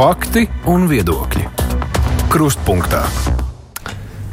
[0.00, 1.42] Fakti un viedokļi.
[2.32, 3.02] Krustpunktā.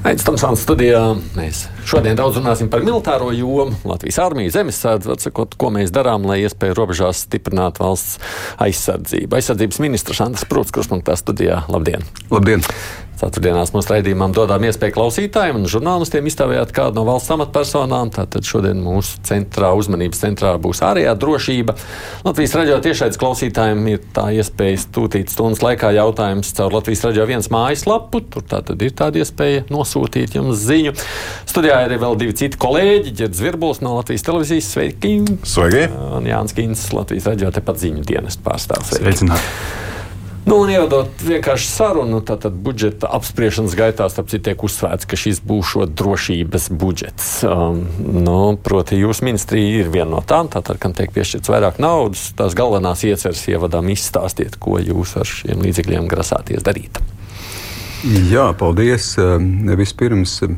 [0.07, 1.01] Aizsmeļamies Tamsānas studijā.
[1.35, 6.37] Mēs šodien daudz runāsim par militāro jomu, Latvijas armiju, zemesardzi, atsakot, ko mēs darām, lai
[6.45, 8.15] iespēju robežās stiprinātu valsts
[8.63, 9.35] aizsardzību.
[9.41, 11.65] Aizsardzības ministrs Andris Prūts, Krustpunktā studijā.
[11.67, 12.07] Labdien!
[12.31, 12.63] Labdien!
[13.17, 18.11] Ceturtdienās mums raidījumam dodām iespēju klausītājiem un žurnālistiem izstāvēt kādu no valsts amatpersonām.
[18.13, 21.73] Tātad šodien mūsu centrā, uzmanības centrā būs ārējā drošība.
[22.27, 27.49] Latvijas raidījā tiešais klausītājiem ir tā iespēja stūtīt stundas laikā jautājumus caur Latvijas raidījā viens
[27.53, 28.21] mājaslapu.
[28.35, 30.93] Tur tātad ir tāda iespēja nosūtīt jums ziņu.
[31.49, 33.15] Studijā ir vēl divi citi kolēģi.
[33.23, 34.69] Ģerds Virbuls no Latvijas televīzijas.
[34.77, 35.17] Sveiki!
[35.41, 35.87] Sveiki!
[36.19, 38.93] Un Jānis Kins, Latvijas raidījā tepat ziņu dienas pārstāvs.
[39.01, 39.96] Sveicināti!
[40.47, 45.41] Nu, un ievadot vienkārši sarunu, tad budžeta apspriešanas gaitā starp citu tiek uzsvērts, ka šis
[45.43, 47.25] būs drošības budžets.
[47.43, 52.29] Um, nu, proti, jūsu ministrija ir viena no tām, tātad, kam tiek piešķirts vairāk naudas,
[52.39, 57.03] tās galvenās ieceres ievadām izstāstiet, ko jūs ar šiem līdzekļiem grasāties darīt.
[58.31, 59.17] Jā, paldies.
[59.19, 60.55] Um, vispirms, um,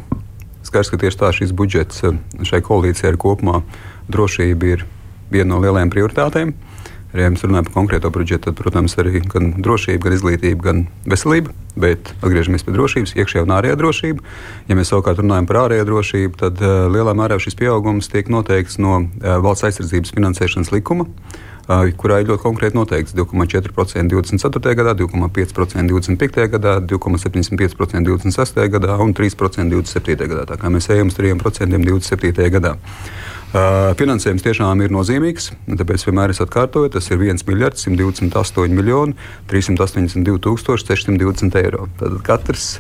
[0.69, 3.64] skaidrs, ka tieši tā šis budžets um, šai koalīcijai kopumā
[4.05, 4.86] drošība ir
[5.33, 6.53] viena no lielajām prioritātēm.
[6.53, 6.69] Arī,
[7.17, 11.55] ja mēs runājam par konkrēto budžetu, tad, protams, arī gan drošība, gan izglītība, gan veselība.
[11.79, 14.25] Bet atgriežamies pie drošības, iekšējā un ārējā drošība.
[14.69, 18.77] Ja mēs savukārt runājam par ārējo drošību, tad uh, lielā mērā šis pieaugums tiek noteikts
[18.83, 21.07] no uh, valsts aizsardzības finansēšanas likuma.
[21.69, 24.75] Uh, kurā ir ļoti konkrēti noteikts 2,4% 24.
[24.80, 26.47] gadā, 2,5% 25.
[26.55, 28.63] gadā, 2,75% 26.
[28.73, 30.30] gadā un 3% 27.
[30.33, 30.47] gadā.
[30.49, 32.49] Tā kā mēs ejam uz 3% 27.
[32.57, 32.73] gadā.
[33.50, 35.50] Finansējums tiešām ir nozīmīgs.
[35.80, 39.16] Tāpēc vienmēr es atkārtoju, tas ir 1 miljards 128 miljoni
[39.50, 41.88] 382 620 eiro.
[41.97, 42.75] Tad katrs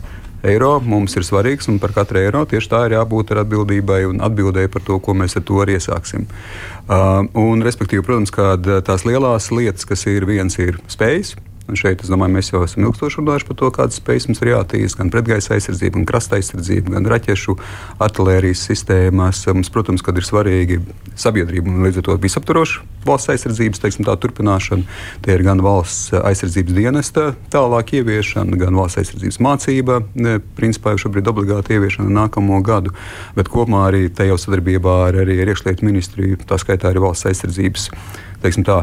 [0.45, 4.21] eiro mums ir svarīgs, un par katru eiro tieši tā ir jābūt ar atbildībai un
[4.23, 6.29] atbildēji par to, ko mēs ar to arī iesāksim.
[6.85, 8.33] Uh, un, respektīvi, protams,
[8.85, 11.33] tās lielās lietas, kas ir viens, ir spējas.
[11.69, 14.49] Un šeit, es domāju, mēs jau esam ilgstoši runājuši par to, kādas spējas mums ir
[14.55, 17.55] jātīst, gan pretgaisa aizsardzība, gan krasta aizsardzība, gan raķešu
[18.01, 19.43] artērijas sistēmas.
[19.53, 20.79] Mums, protams, kad ir svarīgi
[21.19, 24.97] sabiedrība un līdz ar to visaptvaroša valsts aizsardzības teiksim, turpināšana.
[25.25, 29.99] Tie ir gan valsts aizsardzības dienesta tālāk ieviešana, gan valsts aizsardzības mācība,
[30.57, 32.95] principā jau šobrīd obligāti ieviešana nākamo gadu,
[33.37, 37.29] bet kopumā arī te jau sadarbībā ar, arī ar iekšlietu ministriju, tā skaitā arī valsts
[37.29, 37.89] aizsardzības
[38.41, 38.77] tā,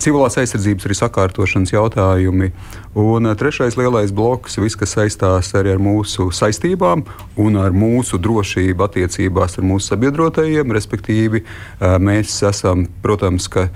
[0.00, 2.50] civilās aizsardzības arī sakārtošanas jautājumi.
[2.98, 7.04] Un trešais lielais bloks, viss, kas saistās arī ar mūsu saistībām
[7.38, 11.44] un ar mūsu drošību attiecībās ar mūsu sabiedrotajiem, respektīvi
[11.80, 13.68] mēs esam, protams, ka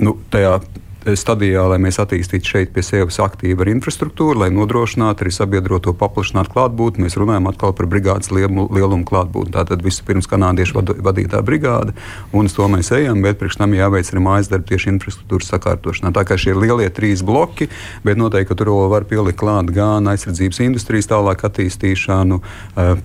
[0.00, 0.58] nu, tajā
[1.14, 6.50] stadijā, lai mēs attīstītu šeit pie sevis aktīvu ar infrastruktūru, lai nodrošinātu arī sabiedroto paplašinātu
[6.54, 7.04] klātbūtni.
[7.06, 9.54] Mēs runājam atkal par brigādes lielu, lielumu klātbūtni.
[9.54, 11.94] Tātad vispirms kanādiešu vadītā brigāde,
[12.34, 16.10] un uz to mēs ejam, bet priekš tam jāveic arī mājas darbi tieši infrastruktūras sakārtošanā.
[16.16, 17.68] Tā kā šie ir lielie trīs bloki,
[18.06, 22.40] bet noteikti, tur vēl var pielikt klāt gan aizsardzības industrijas tālāk attīstīšanu,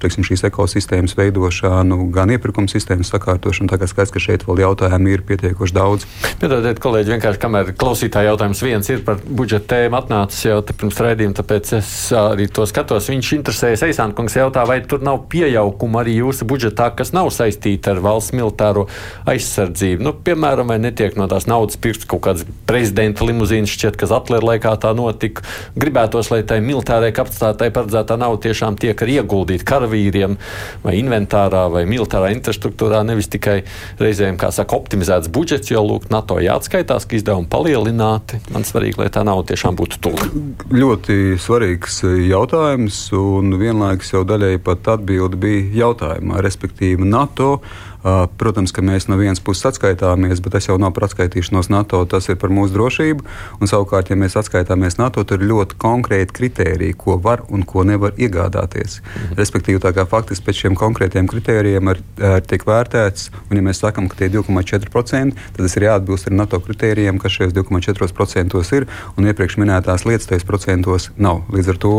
[0.01, 3.69] teiksim, šīs ekosistēmas veidošanu, gan iepirkuma sistēmas sakārtošanu.
[3.72, 6.07] Tā kā skaidrs, ka šeit vēl jautājumu ir pietiekoši daudz.
[6.41, 11.35] Piedodiet, kolēģi, vienkārši kamēr klausītāja jautājums viens ir par budžeta tēmu atnācis jau pirms raidījuma,
[11.35, 13.09] tāpēc es arī to skatos.
[13.12, 18.00] Viņš interesējas, Eisānkungs jautā, vai tur nav piejaukuma arī jūsu budžetā, kas nav saistīta ar
[18.06, 18.85] valsts militāro
[19.28, 20.06] aizsardzību.
[20.07, 24.47] Nu, piemēram, vai netiek no tās naudas pirkts kaut kāds prezidenta limuzīns, šķiet, kas atlēr
[24.47, 25.44] laikā tā notika.
[25.75, 30.40] Gribētos, lai tai militārajai kapacitātei paredzētā nauda tiešām tiek arī ieguldīta karavīriem
[30.85, 33.59] vai inventārā vai militārā infrastruktūrā, nevis tikai
[34.00, 38.40] reizēm, kā saka, optimizēts budžets, jo, lūk, NATO jāatskaitās, ka izdevumi palielina palielināti.
[38.53, 40.28] Man svarīgi, lai tā nauda tiešām būtu tuvu.
[40.72, 47.59] Ļoti svarīgs jautājums, un vienlaikus jau daļai pat atbildi bija jautājumā, respektīvi NATO
[48.01, 52.29] Protams, ka mēs no vienas puses atskaitāmies, bet tas jau nav par atskaitīšanos NATO, tas
[52.31, 53.25] ir par mūsu drošību.
[53.59, 57.85] Un, savukārt, ja mēs atskaitāmies NATO, tad ir ļoti konkrēti kriteriji, ko var un ko
[57.88, 59.00] nevar iegādāties.
[59.01, 59.38] Mhm.
[59.38, 62.01] Respektīvi, tā kā faktiski pēc šiem konkrētiem kritērijiem ar,
[62.34, 66.29] ar tiek vērtēts, un ja mēs sakām, ka tie ir 2,4%, tad tas ir jāatbilst
[66.29, 68.87] ar NATO kritērijiem, kas šajos 2,4% ir,
[69.17, 71.46] un iepriekš minētās lietas tajos procentos nav.
[71.53, 71.96] Līdz ar to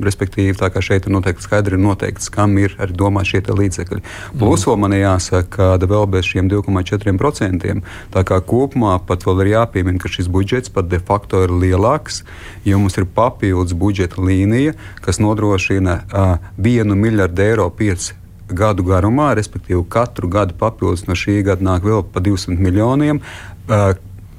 [0.00, 4.00] Respektīvi, tā kā šeit ir noteikti skaidri noteikts, kam ir arī domāti šie līdzekļi.
[4.40, 7.82] Plus, vēl man jāsaka, ka vēl bez šiem 2,4%,
[8.14, 12.22] tā kā kopumā pat vēl ir jāpiemina, ka šis budžets pat de facto ir lielāks,
[12.64, 18.12] jo mums ir papildus budžeta līnija, kas nodrošina uh, 1 miljardu eiro 5
[18.52, 23.20] gadu garumā, respektīvi katru gadu papildus no šī gada nāk vēl pa 200 miljoniem.
[23.68, 23.92] Uh,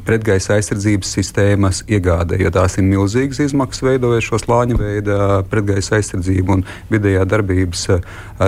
[0.07, 5.17] pretgaisa aizsardzības sistēmas iegādē, jo tās ir milzīgas izmaksas veidojot šo slāņa veidu
[5.51, 7.85] pretgaisa aizsardzību un vidējā darbības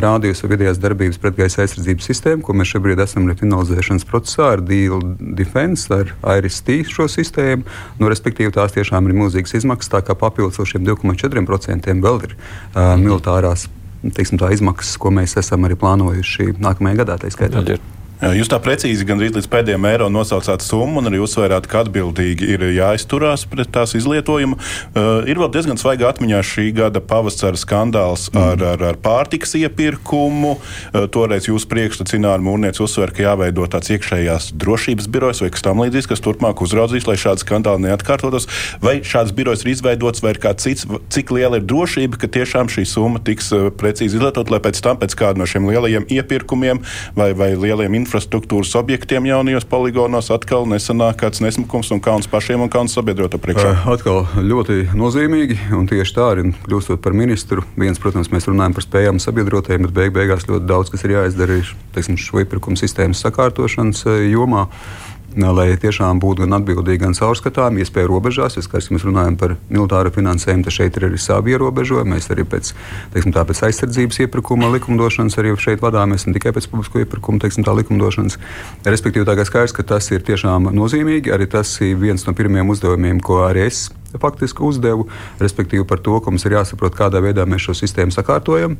[0.05, 5.01] rādījus vai vidējās darbības pretgaisa aizsardzības sistēmu, ko mēs šobrīd esam finalizēšanas procesā ar Deal
[5.37, 7.65] Defense, ar IRST šo sistēmu.
[7.99, 12.95] Nu, respektīvi, tās tiešām ir milzīgas izmaksas, tā kā papildus šiem 2,4% vēl ir uh,
[12.99, 13.67] militārās
[14.13, 17.19] teiksim, tā, izmaksas, ko mēs esam arī plānojuši nākamajā gadā.
[18.23, 22.63] Jūs tā precīzi gandrīz līdz pēdējiem eiro nosaucāt summu, un arī uzsvērāt, ka atbildīgi ir
[22.77, 24.55] jāizturās pret tās izlietojumu.
[24.55, 28.39] Uh, ir vēl diezgan svaigā atmiņā šī gada pavasara skandāls mm.
[28.39, 30.53] ar, ar, ar pārtikas iepirkumu.
[30.55, 35.83] Uh, toreiz jūs priekšstacināja Mūrniec uzsver, ka jāveido tāds iekšējās drošības birojs vai kas tam
[35.83, 38.47] līdzīgs, kas turpmāk uzraudzīs, lai šādi skandāli neatkārtotos.
[38.85, 42.71] Vai šāds birojs ir izveidots, vai ir kāds cits, cik liela ir drošība, ka tiešām
[42.71, 46.79] šī summa tiks uh, precīzi izlietot, lai pēc tam pēc kāda no šiem lielajiem iepirkumiem
[47.17, 52.69] vai, vai lieliem infrastruktūras objektiem jaunajos poligonos atkal nesanāk kāds nesmukums un kauns pašiem un
[52.71, 53.73] kauns sabiedroto priekšā?
[53.73, 57.65] Uh, atkal ļoti nozīmīgi, un tieši tā arī kļūstot par ministru.
[57.75, 61.59] Viens, protams, mēs runājam par spējām sabiedrotajiem, bet beig beigās ļoti daudz kas ir jāizdara
[61.95, 64.69] teiksim, šo iepirkuma sistēmas sakārtošanas jomā
[65.35, 68.55] lai tiešām būtu gan atbildīgi, gan caurskatāmi, iespēja robežās.
[68.59, 72.15] Es, mēs runājam par militāru finansējumu, tad šeit ir arī savi ierobežojumi.
[72.15, 72.71] Mēs arī pēc,
[73.13, 77.67] teiksim, tā, pēc aizsardzības iepirkuma likumdošanas arī šeit vadāmies, ne tikai pēc publisko iepirkuma teiksim,
[77.67, 78.39] likumdošanas.
[78.87, 81.33] Respektīvi, tā kā skaidrs, ka tas ir tiešām nozīmīgi.
[81.35, 83.89] Arī tas ir viens no pirmajiem uzdevumiem, ko arī es
[84.21, 85.09] faktiski uzdevu,
[85.41, 88.77] respektīvi par to, ka mums ir jāsaprot, kādā veidā mēs šo sistēmu sakārtojam.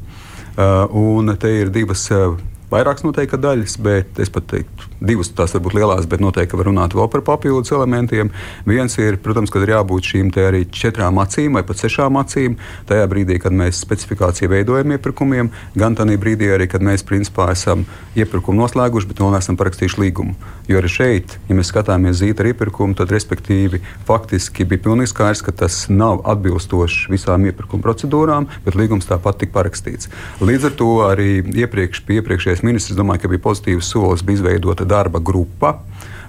[0.55, 2.37] Uh, un te ir divas uh,
[2.71, 6.95] vairākas noteikti daļas, bet es pat teiktu, divas tās varbūt lielās, bet noteikti var runāt
[6.95, 8.31] vēl par papildus elementiem.
[8.67, 12.57] Viens ir, protams, kad ir jābūt šīm arī četrām acīm vai pat sešām acīm.
[12.89, 17.85] Tajā brīdī, kad mēs specifikāciju veidojam iepirkumiem, gan tajā brīdī, arī, kad mēs principā esam
[18.15, 20.35] iepirkumu noslēguši, bet vēl neesam parakstījuši līgumu.
[20.69, 25.43] Jo arī šeit, ja mēs skatāmies zīta ar iepirkumu, tad respektīvi faktiski bija pilnīgi skaidrs,
[25.45, 30.09] ka tas nav atbilstoši visām iepirkuma procedūrām, bet līgums tāpat tika parakstīts.
[30.41, 31.29] Līdz ar to arī
[31.65, 35.79] iepriekš, iepriekšējais ministrs domāju, ka bija pozitīvs solis, bija izveidota darba grupa.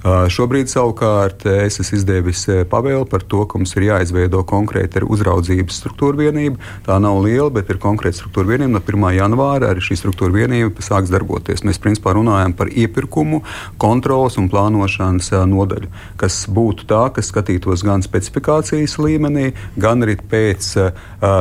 [0.06, 6.20] Šobrīd savukārt es esmu izdevis pavēli par to, ka mums ir jāizveido konkrēta uzraudzības struktūra
[6.20, 6.60] vienība.
[6.86, 8.76] Tā nav liela, bet ir konkrēta struktūra vienība.
[8.76, 9.06] No 1.
[9.16, 11.64] janvāra arī šī struktūra vienība sāks darboties.
[11.66, 13.40] Mēs principā runājam par iepirkumu,
[13.82, 15.90] kontrolas un plānošanas nodaļu,
[16.22, 20.70] kas būtu tā, kas skatītos gan specifikācijas līmenī, gan arī pēc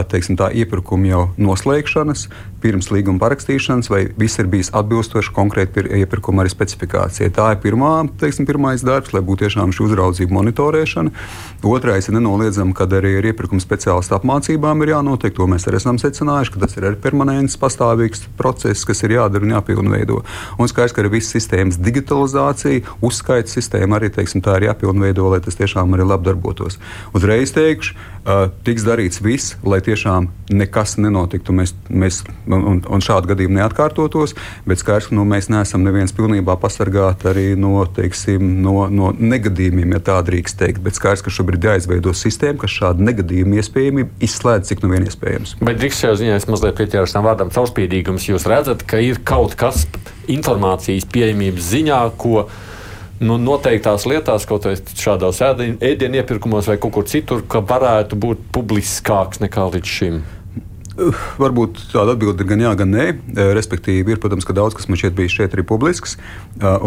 [0.09, 2.29] teiksim, tā, iepirkuma jau noslēgšanas,
[2.65, 7.29] pirms līguma parakstīšanas, vai viss ir bijis atbilstoši konkrēti iepirkuma arī specifikācijai.
[7.35, 11.13] Tā ir pirmā, teiksim, pirmais darbs, lai būtu tiešām šī uzraudzība, monitorēšana.
[11.65, 15.35] Otrais ir nenoliedzami, ka arī ar iepirkuma speciālistu apmācībām ir jānotiek.
[15.38, 19.45] To mēs arī esam secinājuši, ka tas ir arī permanents, pastāvīgs process, kas ir jādara
[19.45, 20.21] un jāpilnveido.
[20.57, 25.41] Un skaidrs, ka arī visas sistēmas digitalizācija, uzskaita sistēma arī teiksim, tā ir jāpilnveido, lai
[25.45, 26.79] tas tiešām arī labi darbotos.
[27.18, 27.97] Uzreiz teikšu,
[28.66, 31.54] tiks darīts viss, lai tiešām nekas nenotiktu.
[31.54, 34.33] Mēs, mēs un, un šādi gadījumi neatkārtotos.
[34.66, 39.94] Bet skaidrs, ka nu, mēs neesam neviens pilnībā pasargāti arī no, teiksim, no, no negadījumiem,
[39.98, 40.81] ja tā drīkst teikt.
[40.86, 45.57] Bet skaidrs, ka šobrīd jāizveido sistēma, kas šādu negadījumu iespējamību izslēdz cik nu vien iespējams.
[45.62, 48.30] Bet drīkst šajā ziņā es mazliet pieķēros tam vārdam caurspīdīgums.
[48.31, 49.86] Jūs redzat, ka ir kaut kas
[50.31, 52.48] informācijas pieejamības ziņā, ko
[53.19, 58.50] nu, noteiktās lietās, kaut vai šādos ēdienu iepirkumos vai kaut kur citur, ka varētu būt
[58.56, 60.23] publiskāks nekā līdz šim.
[60.95, 63.06] Varbūt tāda atbilde ir gan jā, gan nē.
[63.57, 66.15] Respektīvi, ir, protams, ka daudz kas man šeit bija šeit arī publisks,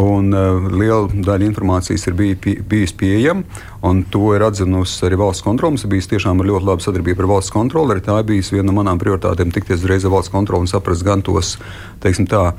[0.01, 0.33] un
[0.73, 3.45] liela daļa informācijas ir bij, bijusi pieejama,
[3.85, 5.75] un to ir atzinusi arī valsts kontrole.
[5.77, 7.99] Mums ir bijis tiešām ļoti laba sadarbība ar valsts kontroli.
[7.99, 11.05] Arī tā ir bijusi viena no manām prioritātēm tikties uzreiz ar valsts kontroli un saprast
[11.05, 11.59] gan tos,
[12.01, 12.55] teiksim tā,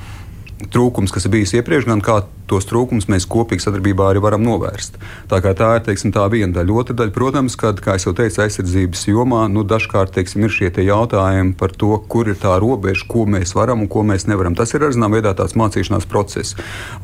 [0.74, 4.98] trūkums, kas ir bijis iepriekš, gan kā tos trūkumus mēs kopīgi sadarbībā arī varam novērst.
[5.30, 6.76] Tā, tā ir teiksim, tā viena daļa.
[6.82, 11.54] Otra daļa, protams, kad, kā jau teicu, aizsardzības jomā nu, dažkārt teiksim, ir šie jautājumi
[11.60, 14.58] par to, kur ir tā robeža, ko mēs varam un ko mēs nevaram.
[14.58, 16.56] Tas ir arī zināmā veidā tāds mācīšanās process.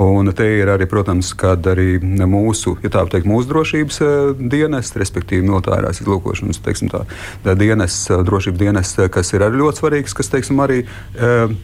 [0.01, 5.45] Un te ir arī, protams, arī mūsu, ja tā teikt, mūsu drošības eh, dienas, respektīvi
[5.45, 7.03] militārās izlūkošanas teiksim, tā,
[7.45, 10.83] tā dienas, eh, drošības dienas, eh, kas ir arī ļoti svarīgs, kas teiksim, arī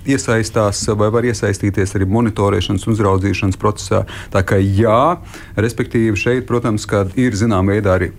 [0.07, 4.05] iesaistās vai var iesaistīties arī monitorēšanas un uzraudzīšanas procesā.
[4.33, 5.17] Tā kā jā,
[5.57, 6.87] respektīvi šeit, protams,
[7.19, 8.11] ir zināmā veidā arī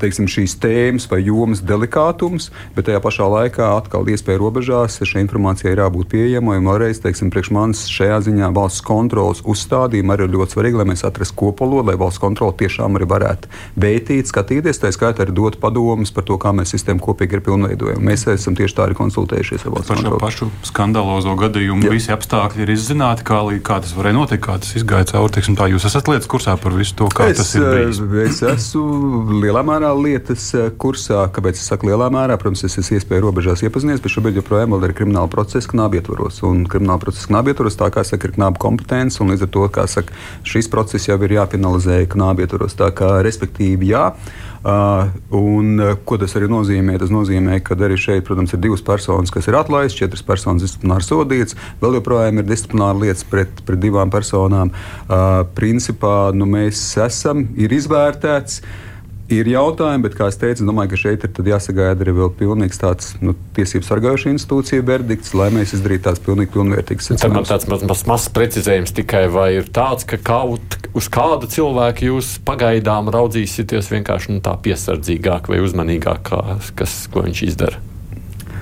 [0.00, 5.74] teiksim, šīs tēmas vai jomas delikātums, bet tajā pašā laikā atkal iespēja robežās šai informācijai
[5.74, 6.58] ir jābūt pieejamai.
[6.68, 11.04] Vēlreiz, teiksim, priekš manis šajā ziņā valsts kontrolas uzstādījumi arī ir ļoti svarīgi, lai mēs
[11.06, 16.12] atrastu kopolodu, lai valsts kontrola tiešām arī varētu vērtīt, skatīties, tā skaitā arī dot padomus
[16.14, 18.02] par to, kā mēs sistēmu kopīgi ir pilnveidojam.
[18.04, 20.20] Mēs esam tieši tā arī konsultējušies ar valsts kontroli.
[20.20, 21.92] Par šo pašu skandalozo gadījumu Jā.
[21.92, 25.34] visi apstākļi ir izzināti, kā, kā tas varēja notikt, kā tas izgāja cauri.
[25.38, 28.00] Teiksim, tā jūs esat lietas kursā par visu to, kā es, tas ir bijis.
[28.28, 32.38] Es esmu lielā mērā lietas kursā, kāpēc es saku lielā mērā.
[32.40, 36.42] Protams, es esmu iespēja robežās iepazinies, bet šobrīd joprojām ir krimināla procesa knābi ietvaros.
[36.48, 39.64] Un krimināla procesa knābi ietvaros tā kā saka, ir knāba kompetence, un līdz ar to,
[39.74, 40.16] kā saka,
[40.48, 42.76] šis process jau ir jāfinalizē knābi ietvaros.
[42.78, 44.10] Tā kā, respektīvi, jā.
[44.58, 45.06] Uh,
[45.38, 46.96] un, uh, ko tas arī nozīmē?
[46.98, 51.06] Tas nozīmē, ka arī šeit, protams, ir divas personas, kas ir atlaistas, četras personas disciplināri
[51.06, 54.74] sodītas, vēl joprojām ir disciplināra lietas pret, pret divām personām.
[55.06, 58.60] Uh, principā nu, mēs esam, ir izvērtēts.
[58.60, 58.84] Uh,
[59.32, 63.10] ir jautājumi, bet, kā jau teicu, domāju, ka šeit ir jāsagaida arī vēl pilnīgs tāds
[63.24, 67.36] nu, tiesību sargājuša institūcija verdikts, lai mēs izdarītu tādas pilnīgi pilnvērtīgas secinājumus.
[67.36, 72.08] Man tāds mazs maz, maz precizējums tikai, vai ir tāds, ka kaut uz kādu cilvēku
[72.08, 76.42] jūs pagaidām raudzīsieties vienkārši nu, tā piesardzīgāk vai uzmanīgāk, kā,
[76.78, 77.84] kas, ko viņš izdara.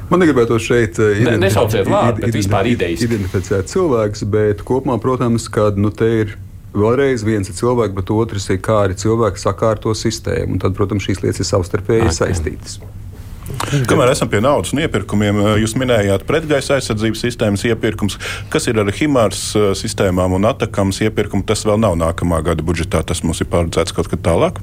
[0.06, 3.02] Man negribētu šeit uh, ne, nesauciet vārdu, bet vispār idejas.
[3.02, 6.36] Identificēt cilvēkus, bet kopumā, protams, kad nu, te ir
[6.74, 10.56] Vēlreiz viens ir cilvēks, bet otrs ir kā arī cilvēks sakārto sistēmu.
[10.56, 12.80] Un tad, protams, šīs lietas ir savstarpēji saistītas.
[13.86, 18.18] Kamēr esam pie naudas un iepirkumiem, eh, jūs minējāt pretgaisa aizsardzības sistēmas iepirkums.
[18.50, 21.46] Kas ir ar Himāras eh, sistēmām un atakams iepirkumu?
[21.46, 23.04] Tas vēl nav nākamā gada budžetā.
[23.06, 24.58] Tas mums ir paredzēts kaut kad tālāk.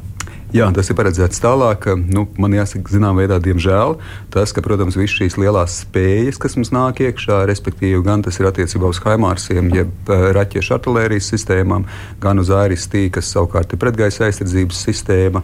[0.53, 1.87] Jā, tas ir paredzēts tālāk.
[2.13, 3.95] Nu, man jāsaka, zināmā veidā, diemžēl,
[4.33, 8.51] tas, ka, protams, visas šīs lielās spējas, kas mums nāk iekšā, respektīvi, gan tas ir
[8.51, 11.87] attiecībā uz Haimārsiem, jeb eh, raķešu artērijas sistēmām,
[12.21, 15.41] gan uz Airistī, kas savukārt ir pretgaisa aizsardzības sistēma,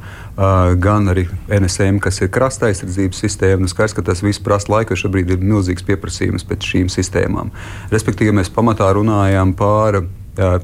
[0.77, 1.25] gan arī
[1.57, 3.63] NSM, kas ir krasta aizsardzības sistēma.
[3.65, 7.49] Nu, skaidrs, ka tas viss prasa laiku, jo šobrīd ir milzīgs pieprasījums pēc šīm sistēmām.
[7.89, 10.03] Respektīvi, mēs pamatā runājam par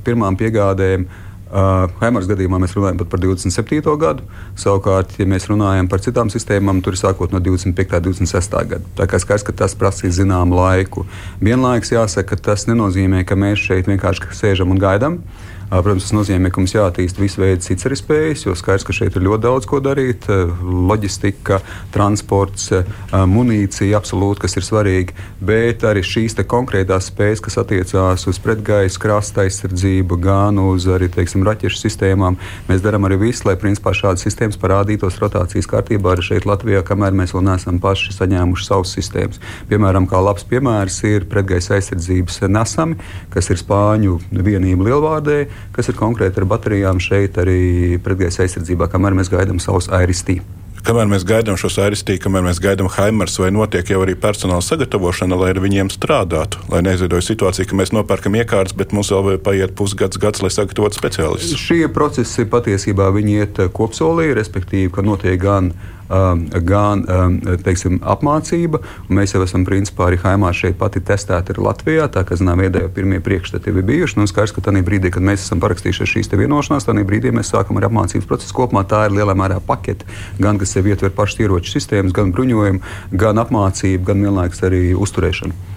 [0.06, 1.10] pirmām piegādēm
[1.56, 3.80] Uh, Haimars gadījumā mēs runājam par 27.
[4.02, 4.26] gadu.
[4.60, 7.96] Savukārt, ja mēs runājam par citām sistēmām, tur ir sākot no 25.
[7.96, 8.58] un 26.
[8.74, 8.84] gada.
[8.98, 11.06] Tā kā skaidrs, ka tas prasīs zināmu laiku.
[11.40, 15.22] Vienlaikus jāsaka, ka tas nenozīmē, ka mēs šeit vienkārši sēžam un gaidām.
[15.70, 19.26] Protams, tas nozīmē, ka mums jāattīst visu veidu arī spējas, jo skaidrs, ka šeit ir
[19.26, 20.28] ļoti daudz ko darīt.
[20.62, 21.60] Loģistika,
[21.94, 22.70] transports,
[23.12, 25.16] munīcija, absolūti, kas ir svarīgi.
[25.42, 31.44] Bet arī šīs konkrētās spējas, kas attiecās uz pretgaisa krasta aizsardzību, gan uz arī teiksim,
[31.48, 32.38] raķešu sistēmām,
[32.70, 37.16] mēs darām arī visu, lai principā šādas sistēmas parādītos rotācijas kārtībā arī šeit Latvijā, kamēr
[37.18, 39.42] mēs vēl neesam paši saņēmuši savus sistēmas.
[39.72, 43.00] Piemēram, kā labs piemērs ir pretgaisa aizsardzības nesami,
[43.34, 45.40] kas ir Spāņu vienība Lielvārdē
[45.76, 50.42] kas ir konkrēti ar baterijām šeit arī pretgaisa aizsardzībā, kamēr mēs gaidām savus airistī.
[50.86, 55.34] Kamēr mēs gaidām šo airistī, kamēr mēs gaidām Haimers, vai notiek jau arī personāla sagatavošana,
[55.42, 59.74] lai ar viņiem strādātu, lai neizveidojas situācija, ka mēs nopērkam iekārtas, bet mums vēl paiet
[59.80, 61.58] pusgads, gads, lai sagatavotu speciālistus.
[61.58, 68.82] Šie procesi patiesībā iet kopsolī, respektīvi, ka notiek gan Um, gan um, teiksim, apmācība.
[69.10, 72.08] Mēs jau esam principā arī Haimā šeit pati testēti Latvijā.
[72.14, 74.20] Tā kā zinām, viedējo pirmie priekšstati ir bijuši.
[74.20, 77.80] Nu, skaidrs, ka tajā brīdī, kad mēs esam parakstījuši šīs vienošanās, tajā brīdī mēs sākam
[77.82, 78.86] ar apmācības procesu kopumā.
[78.90, 80.08] Tā ir lielā mērā pakete,
[80.40, 82.84] gan kas sev ietver pašas ieroču sistēmas, gan bruņojumu,
[83.14, 85.75] gan apmācību, gan vienlaikus arī uzturēšanu.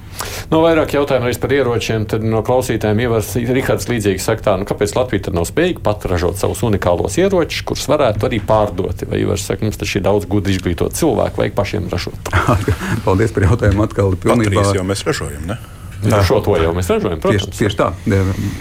[0.53, 2.07] No vairāk jautājumu arī par ieročiem.
[2.11, 6.41] Tad no klausītājiem ievars Rihards līdzīgi saka, tā, nu, kāpēc Latvija nav spējīga pat ražot
[6.41, 9.07] savus unikālos ieročus, kurus varētu arī pārdot.
[9.09, 12.33] Vai Ivars saka, mums taču ir daudz gudri izglītot cilvēku, vajag pašiem ražot.
[13.07, 14.17] Paldies par jautājumu atkal.
[14.19, 14.55] Pilnībā.
[14.55, 15.61] Patrīs jau mēs ražojam, ne?
[15.99, 16.21] Jā.
[16.23, 17.19] Šo to jau mēs ražojam.
[17.19, 17.89] Tieši, tieši tā.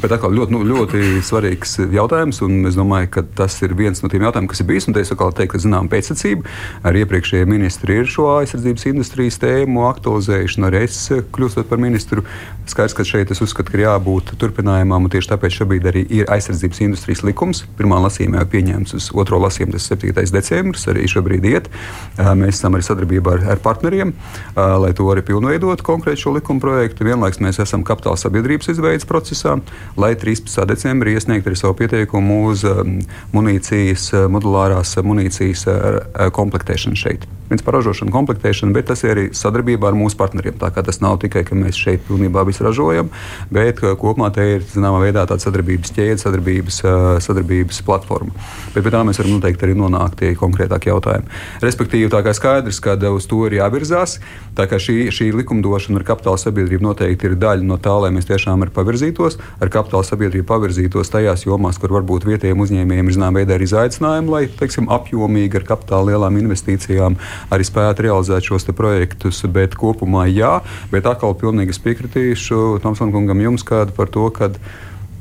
[0.02, 2.40] Bet atkal ļoti, nu, ļoti svarīgs jautājums.
[2.66, 4.88] Es domāju, ka tas ir viens no tiem jautājumiem, kas ir bijis.
[4.90, 6.50] Es atkal teiktu, ka zinām pēcsacība.
[6.88, 10.64] Arī iepriekšējie ministri ir šo aizsardzības industrijas tēmu aktualizējuši.
[10.66, 10.98] Arī es
[11.36, 12.26] kļūstot par ministru.
[12.68, 15.06] Skaidrs, ka šeit es uzskatu, ka ir jābūt turpinājumam.
[15.14, 17.64] Tieši tāpēc šobrīd arī ir aizsardzības industrijas likums.
[17.78, 20.16] Pirmā lasījuma jau pieņemts uz otro lasījumu, tas 7.
[20.34, 20.88] decembris.
[20.90, 21.70] Arī šobrīd iet.
[22.18, 24.16] Mēs esam arī sadarbībā ar, ar partneriem,
[24.58, 27.06] lai to arī pilnveidotu konkrēti šo likuma projektu.
[27.08, 29.58] Vienlaikus vienlaikus mēs esam kapitāla sabiedrības izveidas procesā,
[29.98, 30.66] lai 13.
[30.68, 33.00] decembrī iesniegtu arī savu pieteikumu uz um,
[33.34, 37.28] munīcijas, uh, modulārās munīcijas uh, uh, komplektēšanu šeit.
[37.50, 40.58] Principā, ražošana, komplektēšana, bet tas ir arī sadarbībā ar mūsu partneriem.
[40.62, 43.12] Tā kā tas nav tikai, ka mēs šeit pilnībā visu ražojam,
[43.54, 46.82] bet kopumā te ir zināmā veidā tāda sadarbības ķēde, sadarbības,
[47.26, 48.36] sadarbības platforma.
[48.76, 51.32] Bet pie tā mēs varam noteikti arī nonākt pie konkrētākiem jautājumiem.
[51.64, 54.18] Respektīvi, tā kā skaidrs, ka uz to ir jāvirzās,
[54.58, 58.28] tā kā šī, šī likumdošana ar kapitāla sabiedrību noteikti ir daļa no tā, lai mēs
[58.30, 63.42] tiešām ar pavirzītos, ar kapitāla sabiedrību pavirzītos tajās jomās, kur varbūt vietējiem uzņēmējiem ir zināmā
[63.42, 67.18] veidā izaicinājumi, lai teiksim, apjomīgi ar kapitāla lielām investīcijām
[67.54, 69.44] arī spētu realizēt šos projektus.
[69.48, 70.60] Bet kopumā jā,
[70.92, 74.52] bet atkal pilnīgi piekritīšu Tomsonam kungam jums kādu par to, ka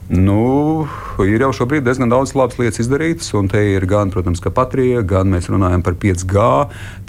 [0.06, 0.86] Nu,
[1.18, 5.26] ir jau šobrīd diezgan daudz labas lietas izdarītas, un te ir gan, protams, Patrija, gan
[5.32, 6.44] mēs runājam par 5G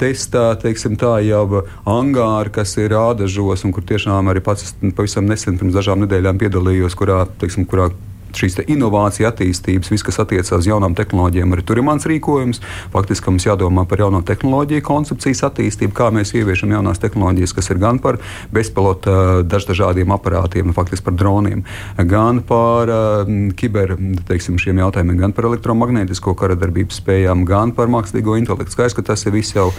[0.01, 5.59] testā, teiksim, tā jau angāri, kas ir ādažos, un kur tiešām arī pats pavisam nesen,
[5.61, 7.91] pirms dažām nedēļām piedalījos, kurā, teiksim, kurā
[8.37, 12.61] šīs inovācijas attīstības, viss, kas attiecas uz jaunām tehnoloģijām, arī tur ir mans rīkojums.
[12.93, 17.81] Faktiski mums jādomā par jauno tehnoloģiju koncepcijas attīstību, kā mēs ieviešam jaunās tehnoloģijas, kas ir
[17.81, 18.19] gan par
[18.53, 21.63] bezpilota dažādiem aparātiem, faktiski par droniem,
[22.09, 23.95] gan par uh, kiber
[24.29, 28.75] teiksim, jautājumiem, gan par elektromagnētisko karadarbības spējām, gan par mākslīgo intelektu.
[28.75, 29.71] Skaidrs, ka tas ir viss jau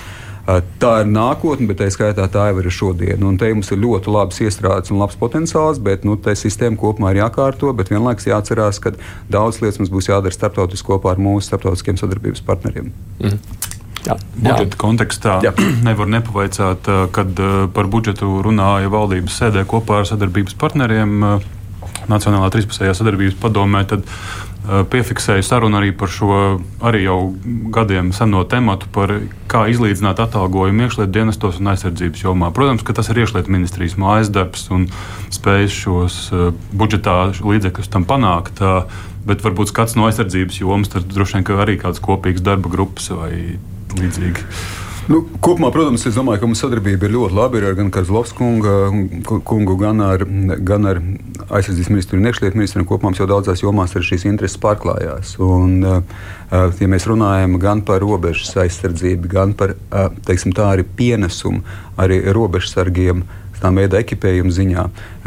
[0.49, 3.25] Tā ir nākotne, bet tā skaitā tā jau ir šodien.
[3.29, 7.13] Un te mums ir ļoti labs iestrādes un labs potenciāls, bet nu, tā sistēma kopumā
[7.13, 7.75] ir jākārto.
[7.77, 8.95] Bet vienlaikus jāatcerās, ka
[9.29, 12.89] daudz lietas mums būs jādara starptautiski kopā ar mūsu starptautiskiem sadarbības partneriem.
[14.07, 15.53] Jā, budžeta kontekstā Jā.
[15.89, 17.45] nevar nepavaicāt, kad
[17.77, 21.45] par budžetu runāja valdības sēdē kopā ar sadarbības partneriem
[22.09, 23.83] Nacionālā trīspusējā sadarbības padomē.
[23.89, 24.07] Tad
[24.69, 26.39] piefiksēju sarunu arī par šo
[26.85, 27.19] arī jau
[27.73, 29.15] gadiem seno tematu, par
[29.49, 32.51] kā izlīdzināt atalgojumu iekšlietu dienestos un aizsardzības jomā.
[32.55, 34.89] Protams, ka tas ir iekšlietu ministrijas mājas darbs un
[35.33, 38.61] spējas šos uh, budžetā līdzekļus tam panākt.
[38.61, 43.11] Uh, bet varbūt skats no aizsardzības jomas, tad droši vien arī kādas kopīgas darba grupas
[43.13, 43.33] vai
[43.99, 44.45] līdzīgi.
[45.09, 47.57] Nu, kopumā, protams, es domāju, ka mums sadarbība ir ļoti laba.
[47.57, 48.73] Ir gan ar Zlovs kungu,
[49.49, 50.21] kungu gan, ar,
[50.69, 50.99] gan ar
[51.49, 52.85] aizsardzības ministru un iekšlietu ministru.
[52.85, 55.39] Kopumā mums jau daudzās jomās ir šīs intereses pārklājās.
[55.41, 59.79] Un, ja mēs runājam gan par robežas aizsardzību, gan par
[60.29, 61.65] teiksim, tā, arī pienesumu
[61.97, 63.25] arī robežsargiem
[63.59, 64.83] tām veida ekipējuma ziņā,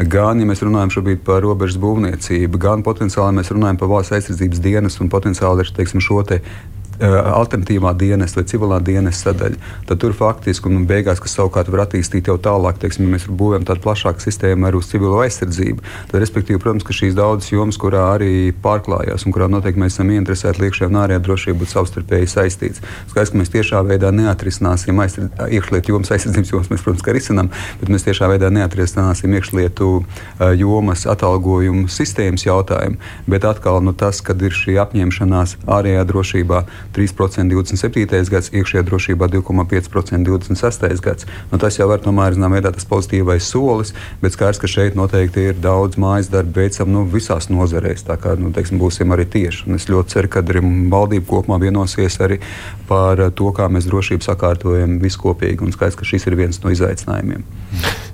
[0.08, 4.62] gan, ja mēs runājam šobrīd par robežas būvniecību, gan potenciāli mēs runājam par valsts aizsardzības
[4.64, 9.58] dienas un potenciāli teiksim, šo te Eh, alternatīvā dienesta vai civilā dienesta sadaļa.
[9.88, 13.66] Tad tur faktiski, un beigās, kas savukārt var attīstīt jau tālāk, teiksim, ja mēs būvējam
[13.68, 18.04] tādu plašāku sistēmu arī uz civilo aizsardzību, tad, respektīvi, protams, ka šīs daudzas jomas, kurā
[18.14, 22.82] arī pārklājās un kurā noteikti mēs esam ieinteresēti iekšējā un ārējā drošība būt savstarpēji saistīts.
[23.10, 27.92] Skaidrs, ka mēs tiešā veidā neatrisināsim iekšlietu jomas aizsardzības jomas, mēs, protams, ka risinām, bet
[27.92, 33.00] mēs tiešā veidā neatrisināsim iekšlietu uh, jomas atalgojumu sistēmas jautājumu.
[33.30, 36.62] Bet atkal nu, tas, kad ir šī apņemšanās ārējā drošībā,
[36.96, 38.30] 3% 27.
[38.32, 41.00] gads, iekšējā drošībā 2,5% 26.
[41.04, 41.26] gads.
[41.52, 45.48] Nu, tas jau var tomēr zinām, veidā tas pozitīvais solis, bet skaidrs, ka šeit noteikti
[45.50, 48.06] ir daudz mājas darbu veicam nu, visās nozarēs.
[48.08, 49.66] Tā kā nu, teiksim, būsim arī tieši.
[49.68, 52.40] Un es ļoti ceru, ka arī valdība kopumā vienosies arī
[52.88, 55.64] par to, kā mēs drošību sakārtojam viskopīgi.
[55.64, 57.46] Un skaidrs, ka šis ir viens no izaicinājumiem.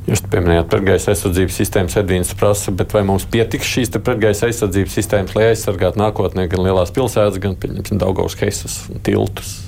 [0.08, 5.34] Jūs pieminējāt pretgaisa aizsardzības sistēmas, Edvīns prasa, bet vai mums pietiks šīs pretgaisa aizsardzības sistēmas,
[5.36, 9.67] lai aizsargātu nākotnē gan lielās pilsētas, gan, pieņemsim, Daugavas heisas un tiltus?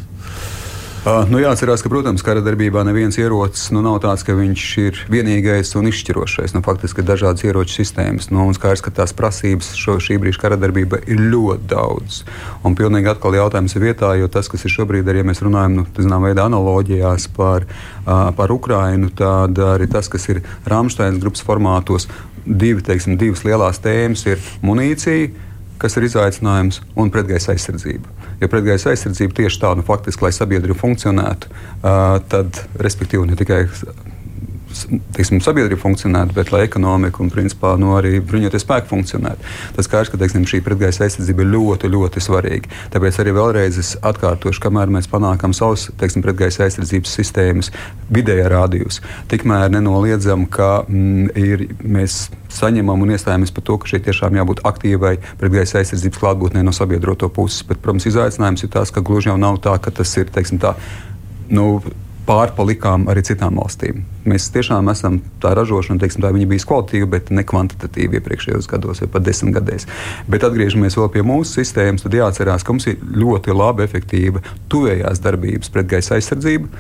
[1.01, 4.99] Uh, nu, jāatcerās, ka, protams, kara darbībā neviens ierocis nu, nav tāds, ka viņš ir
[5.09, 6.53] vienīgais un izšķirošais.
[6.53, 8.29] Nu, faktiski ir dažādas ieroču sistēmas.
[8.29, 12.21] Nu, un skaidrs, ka tās prasības šo, šī brīža kara darbība ir ļoti daudz.
[12.69, 15.81] Un pilnīgi atkal jautājums ir vietā, jo tas, kas ir šobrīd, arī ja mēs runājam,
[15.81, 21.49] nu, zinām, veidā analoģijās par, uh, par Ukrainu, tad arī tas, kas ir Rāmsteinas grupas
[21.49, 22.11] formātos,
[22.45, 25.33] divi, teiksim, divas lielās tēmas ir munīcija,
[25.81, 28.12] kas ir izaicinājums, un pretgaisa aizsardzība.
[28.40, 33.64] Jo pretgaisa aizsardzība tieši tā, nu, faktiski, lai sabiedrība funkcionētu, uh, tad, respektīvi, ne tikai
[35.17, 39.53] teiksim, sabiedrība funkcionētu, bet lai ekonomika un principā, nu, arī bruņoties spēki funkcionētu.
[39.77, 42.73] Tas skaidrs, ka teiksim, šī pretgaisa aizsardzība ir ļoti, ļoti svarīga.
[42.95, 47.73] Tāpēc arī vēlreiz es atkārtošu, kamēr mēs panākam savus teiksim, pretgaisa aizsardzības sistēmas
[48.13, 54.07] vidējā rādījus, tikmēr nenoliedzam, ka mm, ir, mēs saņemam un iestājamies par to, ka šeit
[54.09, 57.63] tiešām jābūt aktīvai pretgaisa aizsardzības klātbūtnē no sabiedroto puses.
[57.67, 60.75] Bet, protams, izaicinājums ir tas, ka gluži jau nav tā, ka tas ir teiksim, tā,
[61.55, 61.79] nu,
[62.31, 64.05] pārpalikām arī citām valstīm.
[64.29, 69.11] Mēs tiešām esam tā ražošana, teiksim, tā bija kvalitatīva, bet ne kvantitatīva iepriekšējos gados vai
[69.13, 69.87] pat desmit gadēs.
[70.31, 75.73] Bet atgriežamies pie mūsu sistēmas, tad jāatcerās, ka mums ir ļoti laba, efektīva tuvējās darbības
[75.73, 76.71] pret gaisa aizsardzību.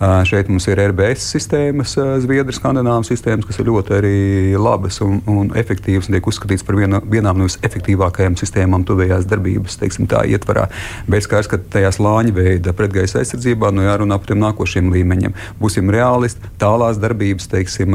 [0.00, 1.92] Šeit mums ir RBS sistēmas,
[2.24, 4.20] Zviedrijas, Skandinávijas sistēmas, kas ir ļoti arī
[4.56, 9.76] labas un, un efektīvas un tiek uzskatītas par viena, vienām no visefektīvākajām sistēmām tuvējās darbības
[9.82, 10.70] teiksim, tā, ietvarā.
[11.04, 15.36] Bet skaidrs, ka tajā slāņa veida pretgaisa aizsardzībā nu, jārunā par tiem nākošiem līmeņiem.
[15.60, 16.48] Būsim realisti,
[16.90, 17.94] tālās darbības, teiksim,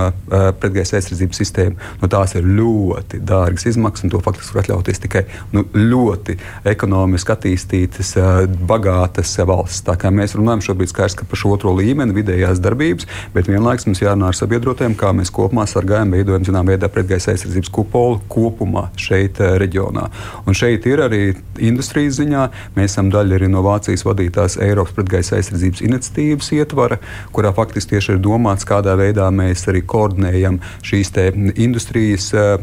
[0.60, 5.24] pretgaisa aizsardzības sistēma, nu, tās ir ļoti dārgas izmaksas un to faktiski var atļauties tikai
[5.54, 8.16] nu, ļoti ekonomiski attīstītas,
[8.68, 9.84] bagātas valsts.
[9.86, 13.88] Tā kā mēs runājam šobrīd skaidrs, ka par šo otro līmeni vidējās darbības, bet vienlaikus
[13.90, 18.88] mums jārunā ar sabiedrotiem, kā mēs kopumā sargājam, veidojam zināmā veidā pretgaisa aizsardzības kupolu kopumā
[19.00, 20.08] šeit, reģionā.
[20.46, 21.24] Un šeit ir arī
[21.60, 22.48] industrijas ziņā.
[22.78, 27.00] Mēs esam daļa arī no Vācijas vadītās Eiropas pretgaisa aizsardzības iniciatīvas ietvara,
[27.36, 31.12] kurā faktiski tieši ir domāts, kādā veidā mēs arī koordinējam šīs
[31.56, 32.56] industrijas uh,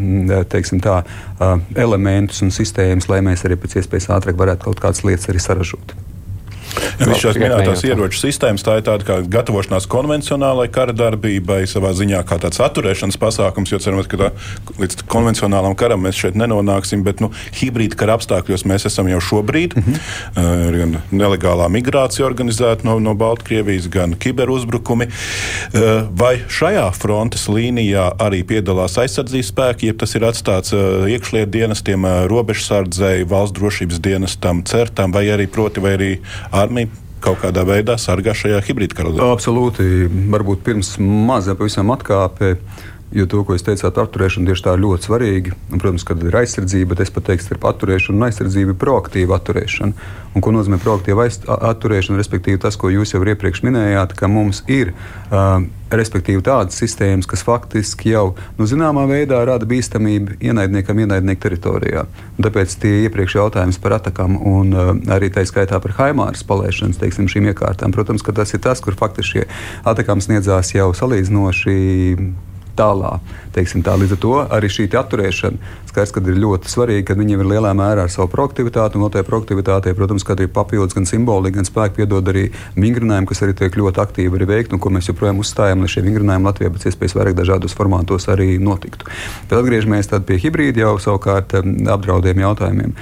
[0.53, 5.03] teiksim, tā, uh, elementus un sistēmas, lai mēs arī pēc iespējas ātrāk varētu kaut kādas
[5.09, 5.97] lietas arī saražot.
[7.01, 11.93] Ja Visas šīs minētās ieroču sistēmas, tā ir tāda kā gatavošanās konvencionālai kara darbībai, savā
[11.99, 14.31] ziņā kā tāds atturēšanas pasākums, jo cerams, ka tā,
[14.81, 19.77] līdz konvencionālam karam mēs šeit nenonāksim, bet nu, hibrīda kara apstākļos mēs esam jau šobrīd.
[19.77, 19.97] Mm -hmm.
[20.37, 25.09] uh, gan nelegālā migrācija organizēta no, no Baltkrievijas, gan kiberuzbrukumi.
[26.19, 30.75] Vai šajā frontes līnijā arī piedalās aizsardzības spēki, ja tas ir atstāts
[31.09, 36.11] iekšlietu dienestiem, robežsardzei, valsts drošības dienestam, certam, vai arī proti, vai arī
[36.63, 36.91] armija
[37.23, 39.13] kaut kādā veidā sargā šajā hibrīda karā?
[39.31, 40.09] Absolūti.
[40.33, 42.57] Varbūt pirms maza pavisam atkāpe.
[43.13, 45.57] Jo to, ko jūs teicāt, apturēšana tieši tā ir ļoti svarīga.
[45.69, 49.37] Un, protams, kad ir aizsardzība, bet es pat teiktu, ka atturēšana un aizsardzība ir proaktīva
[49.37, 50.07] atturēšana.
[50.33, 52.17] Un, ko nozīmē proaktīva atturēšana?
[52.23, 55.61] Respektīvi, tas, ko jūs jau iepriekš minējāt, ka mums ir uh,
[55.93, 62.07] respektīvi tādas sistēmas, kas faktiski jau nu, zināmā veidā rada bīstamību ienaidniekam ienaidnieku teritorijā.
[62.39, 67.03] Un tāpēc tie iepriekš jautājums par atakām un uh, arī tā skaitā par haimāras palaišanas
[67.03, 69.45] teiksim, šīm iekārtām, protams, tas ir tas, kur faktiski šie
[69.85, 71.77] atakām sniedzās jau salīdzinoši
[72.79, 73.17] tālā.
[73.53, 73.63] Tā.
[74.01, 77.73] Līdz ar to arī šī atturēšana skaidrs, ka ir ļoti svarīga, ka viņiem ir lielā
[77.77, 78.97] mērā ar savu proaktivitāti.
[78.97, 82.47] Un no tajā proaktivitātē, protams, ka arī papildus gan simbolika, gan spēku piedod arī
[82.81, 86.05] vingrinājumi, kas arī tiek ļoti aktīvi arī veikti un ko mēs joprojām uzstājam, lai šie
[86.07, 89.11] vingrinājumi Latvijā pēc iespējas vairāk dažādos formātos arī notiktu.
[89.51, 92.97] Tad atgriežamies pie hibrīda jau savukārt apdraudējuma jautājumiem.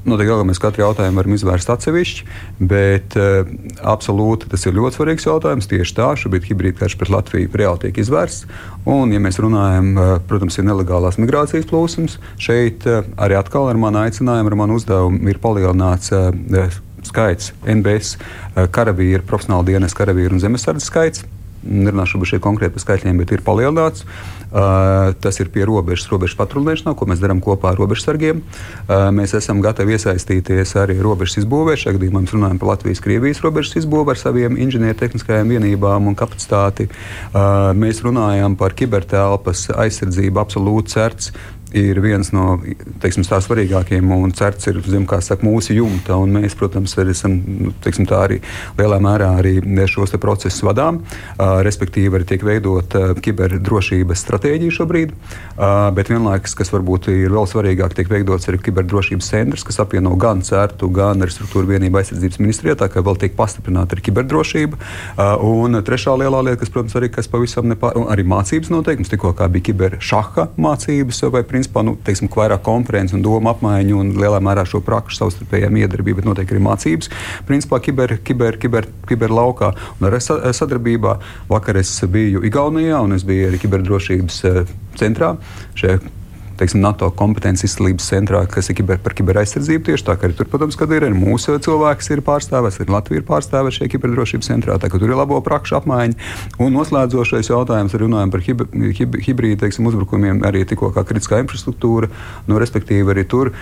[0.00, 2.26] Noteikti, ka mēs katru jautājumu varam izvērst atsevišķi,
[2.70, 3.48] bet uh,
[3.84, 5.68] absolūti tas ir ļoti svarīgs jautājums.
[5.68, 8.46] Tieši tā, šobrīd hibrīda karš pret Latviju reāli tiek izvērsts.
[8.88, 13.80] Un, ja mēs runājam, uh, protams, ir nelegālās migrācijas plūsmas, šeit uh, arī atkal ar
[13.80, 16.32] manu aicinājumu, ar manu uzdevumu ir palielināts uh,
[17.04, 18.16] skaits NBS
[18.72, 21.28] karavīru, profesionāla dienas karavīru un zemesardzes skaits.
[21.60, 24.06] Nerunāšu šeit konkrēti par skaitļiem, bet ir palielināts.
[24.50, 28.40] Uh, tas ir pie robežas, robežas patrulēšanā, ko mēs darām kopā ar robežsargiem.
[28.40, 31.76] Uh, mēs esam gatavi iesaistīties arī robežas izbūvē.
[31.78, 36.88] Šajā gadījumā mēs runājam par Latvijas-Krievijas robežas izbūvi ar saviem inženiertehniskajām vienībām un kapacitāti.
[36.90, 41.30] Uh, mēs runājam par kibertelpas aizsardzību, absolūti certs
[41.76, 42.58] ir viens no
[43.02, 46.18] teiksim, tā svarīgākajiem, un certs ir zem, saka, mūsu jumta.
[46.30, 48.40] Mēs, protams, arī esam nu, teiksim, arī
[48.78, 49.58] lielā mērā arī
[49.90, 51.00] šos procesus vadām.
[51.00, 57.32] Uh, respektīvi, arī tiek veidota uh, kiberdrošības stratēģija šobrīd, uh, bet vienlaikus, kas varbūt ir
[57.32, 62.00] vēl svarīgāk, tiek veidots arī kiberdrošības centrs, kas apvieno gan certu, gan arī struktūru vienību
[62.00, 64.80] aizsardzības ministrijā, tā kā vēl tiek pastiprināta arī kiberdrošība.
[65.46, 69.48] Un trešā lielā lieta, kas, protams, arī kas pavisam nepār, arī mācības noteikums, tikko kā
[69.52, 74.64] bija kiberšaha mācības vai principā nu, teiksim, vairāk konferences un domu apmaiņu un lielā mērā
[74.68, 77.10] šo prakšu savstarpējā miedarbība, bet notiek arī mācības.
[77.48, 81.18] Principā kiber, kiber, kiber, kiber laukā un ar sadarbībā.
[81.50, 84.64] Vakar es biju Igaunijā un es biju arī kiberdrošības eh,
[85.00, 85.34] centrā.
[85.78, 86.00] Šajā
[86.60, 89.84] teiksim, NATO kompetences izcelības centrā, kas ir kiber, par kiberaizsardzību.
[89.88, 93.22] Tieši tā, ka arī tur, protams, kad ir arī mūsu cilvēks ir pārstāvēts, arī Latvija
[93.22, 94.78] ir pārstāvēta šajā kiberdrošības centrā.
[94.80, 96.18] Tā, tur ir labo prakšu apmaiņa.
[96.62, 98.66] Un noslēdzošais jautājums, runājot par hib,
[99.00, 102.10] hib, hibrīdu uzbrukumiem, arī tikko kā kritiskā infrastruktūra,
[102.48, 103.54] nu, respektīvi arī tur.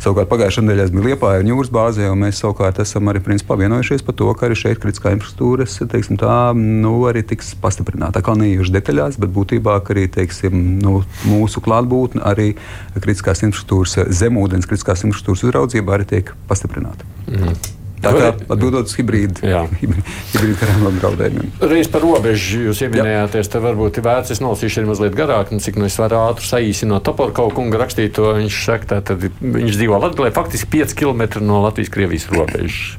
[0.00, 4.04] Savukārt pagājušajā nedēļā bija Liepāja un Jūras bāzē, un mēs savukārt esam arī principā vienojušies
[4.06, 8.18] par to, ka arī šeit kritiskā infrastruktūras teiksim, tā, nu, arī tiks pastiprināta.
[8.18, 12.54] Tā kā neiešu detaļās, bet būtībā arī teiksim, nu, mūsu klātbūtne arī
[12.96, 17.04] kritiskās infrastruktūras, zemūdens kritiskās infrastruktūras uzraudzība arī tiek pastiprināta.
[17.28, 17.60] Mm.
[18.00, 19.44] Tā kā atbildot uz hibrīdu,
[19.82, 21.52] hibrīdu karām apdraudējumiem.
[21.70, 25.60] Reiz par robežu jūs ieminējāties, te varbūt ir vērts, es nolasīšu arī mazliet garāk, nu,
[25.60, 28.32] cik nu es varu ātri saīsinot Toporkau kunga rakstīto.
[28.40, 32.98] Viņš saka, tā, tad viņš dzīvo Latvijā, faktiski 5 km no Latvijas-Krievijas robežas.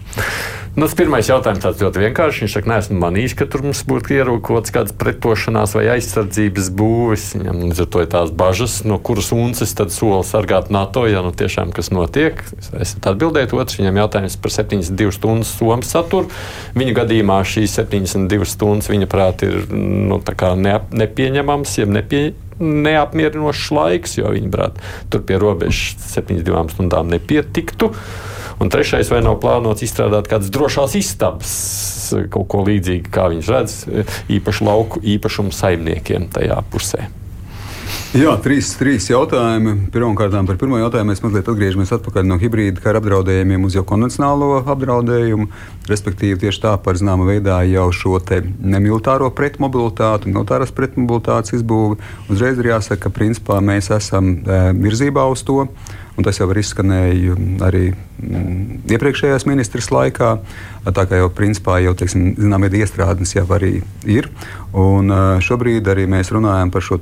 [0.71, 2.45] Nu, tas pirmais jautājums tāds ļoti vienkāršs.
[2.45, 7.25] Viņš saka, neesmu manījis, ka tur mums būtu ierūkots kāds pretošanās vai aizsardzības būvis.
[7.35, 11.25] Viņam līdz ar to ir tās bažas, no kuras unces tad sola sargāt NATO, ja
[11.25, 12.39] nu tiešām kas notiek.
[12.55, 13.55] Es esmu atbildējis.
[13.59, 14.55] Otrs viņam jautājums par
[14.91, 16.29] 72 stundu somu saturu.
[16.77, 20.19] Viņa gadījumā šīs 72 stundas, viņa prāt, ir nu,
[20.57, 27.91] neap, nepieņemams, jeb nepie, neapmierinošs laiks, jo viņa prāt, tur pie robežas 72 stundām nepietiktu.
[28.61, 31.53] Un trešais, vai nav plānots izstrādāt kādas drošās istabas,
[32.29, 33.79] kaut ko līdzīgu, kā viņš redz,
[34.29, 37.07] īpaši lauku īpašumu saimniekiem tajā pusē.
[38.11, 39.85] Jā, trīs, trīs jautājumi.
[39.87, 44.57] Pirmkārt, par pirmo jautājumu mēs mazliet atgriežamies atpakaļ no hibrīda kara apdraudējumiem uz jau konvencionālo
[44.59, 45.47] apdraudējumu.
[45.87, 52.01] Respektīvi, tieši tā par zināmu veidā jau šo nemilitāro pretmobilitāti, militāras pretmobilitātes izbūvi.
[52.27, 55.69] Uzreiz ir jāsaka, ka principā mēs esam e, virzībā uz to.
[56.19, 60.33] Un tas jau ir izskanēja arī mm, iepriekšējās ministras laikā.
[60.83, 64.27] Tā kā jau principā jau teiksim, zinām, iestrādes jau arī ir.
[64.75, 66.99] Un šobrīd arī mēs runājam par šo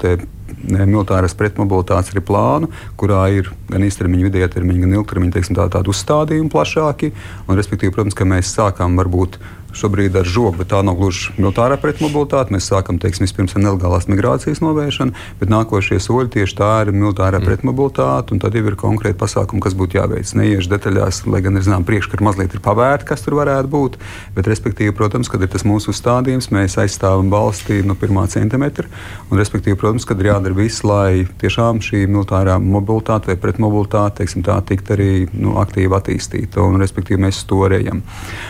[0.68, 2.70] militāras pretmobilitātes plānu,
[3.00, 7.14] kurā ir gan īstermiņa, vidējā termiņa, gan ilgtermiņa teiksim, tā, tādi uzstādījumi plašāki.
[7.48, 9.40] Un, respektīvi, protams, ka mēs sākām varbūt
[9.76, 12.54] šobrīd ar žogu, bet tā nav gluži militārā pretmobilitāte.
[12.54, 17.40] Mēs sākam teiksim, vispirms ar nelegālās migrācijas novēršanu, bet nākošie soļi tieši tā ir militārā
[17.40, 17.48] mm.
[17.50, 18.38] pretmobilitāte.
[18.40, 20.34] Tad jau ir konkrēti pasākumi, kas būtu jāveic.
[20.40, 24.00] Neiešu detaļās, lai gan ir zinām, priekškari mazliet ir pavērti, kas tur varētu būt.
[24.38, 28.90] Bet, respektīvi, protams, kad ir tas mūsu uzstādījums, mēs aizstāvam valstī no pirmā centimetra.
[29.30, 34.46] Un, respektīvi, protams, kad ir jādara viss, lai tiešām šī militārā mobilitāte vai pretmobilitāte, teiksim,
[34.48, 36.64] tā tikt arī nu, aktīvi attīstīta.
[36.64, 38.02] Un, respektīvi, mēs to rējam.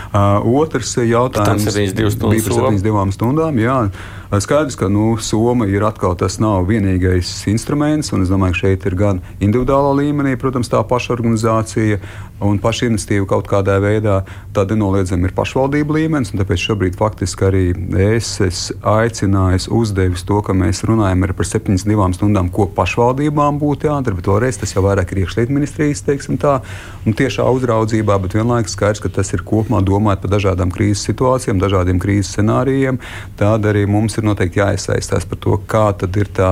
[0.10, 3.60] Uh, otrs jautājums bija par 72 stundām.
[3.62, 3.82] Jā.
[4.30, 8.84] Skaidrs, ka nu, Soma ir atkal tas nav vienīgais instruments, un es domāju, ka šeit
[8.86, 11.98] ir gan individuālā līmenī, protams, tā pašorganizācija
[12.45, 14.19] un pašiniciatīva kaut kādā veidā.
[14.54, 17.63] Tad nenoliedzami ir pašvaldību līmenis, un tāpēc šobrīd faktiski arī
[18.13, 24.19] es esmu aicinājis, uzdevis to, ka mēs runājam par 72 stundām, ko pašvaldībām būtu jādara,
[24.19, 26.60] bet vēlreiz tas jau vairāk ir iekšlietu ministrijas teiksim, tā,
[27.02, 31.62] un tiešā uzraudzībā, bet vienlaikus skaidrs, ka tas ir kopumā domājot par dažādām krīzes situācijām,
[31.62, 32.99] dažādiem krīzes scenārijiem.
[33.39, 36.51] Tad arī mums ir noteikti jāiesaistās par to, kā ir tā,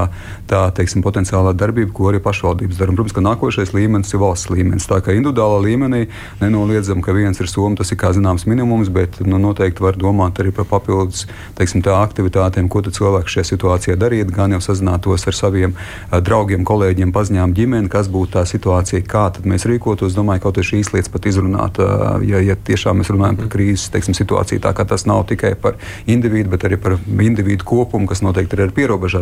[0.50, 2.96] tā teiksim, potenciālā darbība, ko arī pašvaldības dara.
[2.98, 4.88] Protams, ka nākošais līmenis ir valsts līmenis.
[4.90, 6.06] Tā kā individuālā līmenī
[6.42, 10.40] nenoliedzam, ka viens ir Somija, tas ir kā zināms minimums, bet nu, noteikti var domāt
[10.42, 11.26] arī par papildus
[11.58, 14.32] teiksim, aktivitātēm, ko cilvēks šajā situācijā darīt.
[14.34, 19.28] Gan jau sazinātos ar saviem uh, draugiem, kolēģiem, paziņām, ģimeni, kas būtu tā situācija, kā
[19.48, 20.16] mēs rīkotos.
[20.18, 23.92] Domāju, kaut arī šīs lietas pat izrunāt, uh, ja, ja tiešām mēs runājam par krīzes
[23.94, 24.37] teiksim, situāciju.
[24.64, 25.78] Tā kā tas nav tikai par
[26.10, 28.68] individu, bet arī par individu kopumu, kas noteikti ir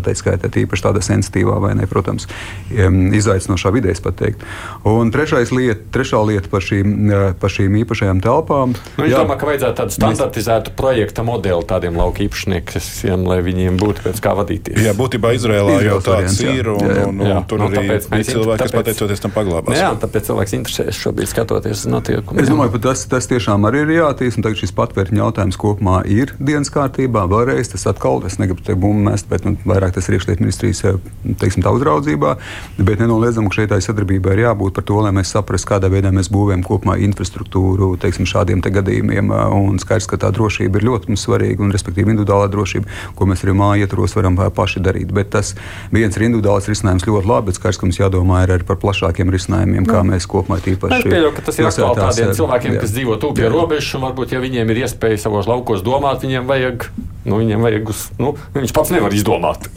[0.06, 2.28] tā skaitā īpaši tādā sensitīvā vai ne, protams,
[2.70, 4.44] izaicinošā vidē, pat teikt.
[4.88, 5.14] Un
[5.56, 6.94] lieta, trešā lieta par šīm,
[7.40, 8.76] par šīm īpašajām telpām.
[8.98, 10.78] Nu, es domāju, ka vajadzētu tādu standartizētu mēs...
[10.80, 14.82] projekta modeli tādiem lauka īpašniekiem, lai viņiem būtu pēc kā vadīties.
[14.84, 17.06] Jā, būtībā Izrēlā jau tāds variants, ir, un, jā, jā.
[17.08, 17.38] un, un, jā.
[17.40, 19.78] un tur nu, arī bija cilvēki, kas pateicoties tam paglābās.
[19.78, 22.44] Jā, tāpēc cilvēks interesēs šobrīd skatoties uz notiekumiem.
[22.44, 24.76] Es domāju, ka tas, tas tiešām arī ir jātīst, un tagad šis
[25.06, 27.26] patvērtņu jautājums kopumā ir dienas kārtībā.
[27.30, 30.84] Vēlreiz tas atkal, es negribu te bumbu mest, bet nu, vairāk tas ir iekšlietu ministrijas
[30.86, 30.98] eh,
[31.40, 32.38] teiksim, uzraudzībā.
[32.78, 36.32] Bet nenoliedzami, ka šeit sadarbībai ir jābūt par to, lai mēs saprastu, kādā veidā mēs
[36.34, 39.30] būvējam kopumā infrastruktūru teiksim, šādiem te gadījumiem.
[39.30, 43.46] Eh, un skaidrs, ka tā drošība ir ļoti svarīga, un respektīvi individuālā drošība, ko mēs
[43.46, 45.14] arī māju ietvaros varam eh, paši darīt.
[45.14, 45.54] Bet tas
[45.94, 49.86] viens ir individuāls risinājums ļoti labi, bet skaidrs, ka mums jādomā arī par plašākiem risinājumiem,
[49.86, 51.04] kā nu, mēs kopumā tīpaši.
[51.04, 52.84] Es pieļauju, ka tas ir aktuāli tādiem cilvēkiem, jā.
[52.84, 56.48] kas dzīvo tuvu pie robežas, un varbūt, ja viņiem ir iespēja savos laukos domāt, viņiem
[56.48, 56.86] vajag,
[57.28, 59.68] nu, viņiem vajag uz, nu, viņš pats nevar izdomāt,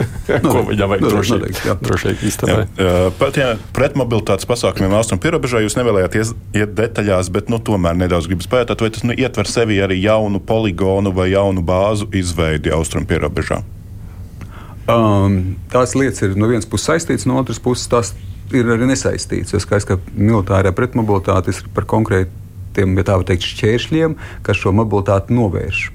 [0.45, 1.39] no, ko viņam vajag droši
[2.07, 2.83] vien izturēt.
[3.19, 8.47] Pat ja pretmobilitātes pasākumiem austrumu pierobežā jūs nevēlējāties iet detaļās, bet nu, tomēr nedaudz gribu
[8.47, 13.65] spētāt, vai tas nu, ietver sevi arī jaunu poligonu vai jaunu bāzu izveidi austrumu pierobežā?
[14.89, 18.15] Um, tās lietas ir no vienas puses saistītas, no otras puses tās
[18.57, 19.57] ir arī nesaistītas.
[19.57, 21.85] Es skaidrs, ka militārā pretmobilitāte ir par
[22.69, 25.93] konkrētiem, ja tā var teikt, šķēršļiem, kas šo mobilitāti novērš.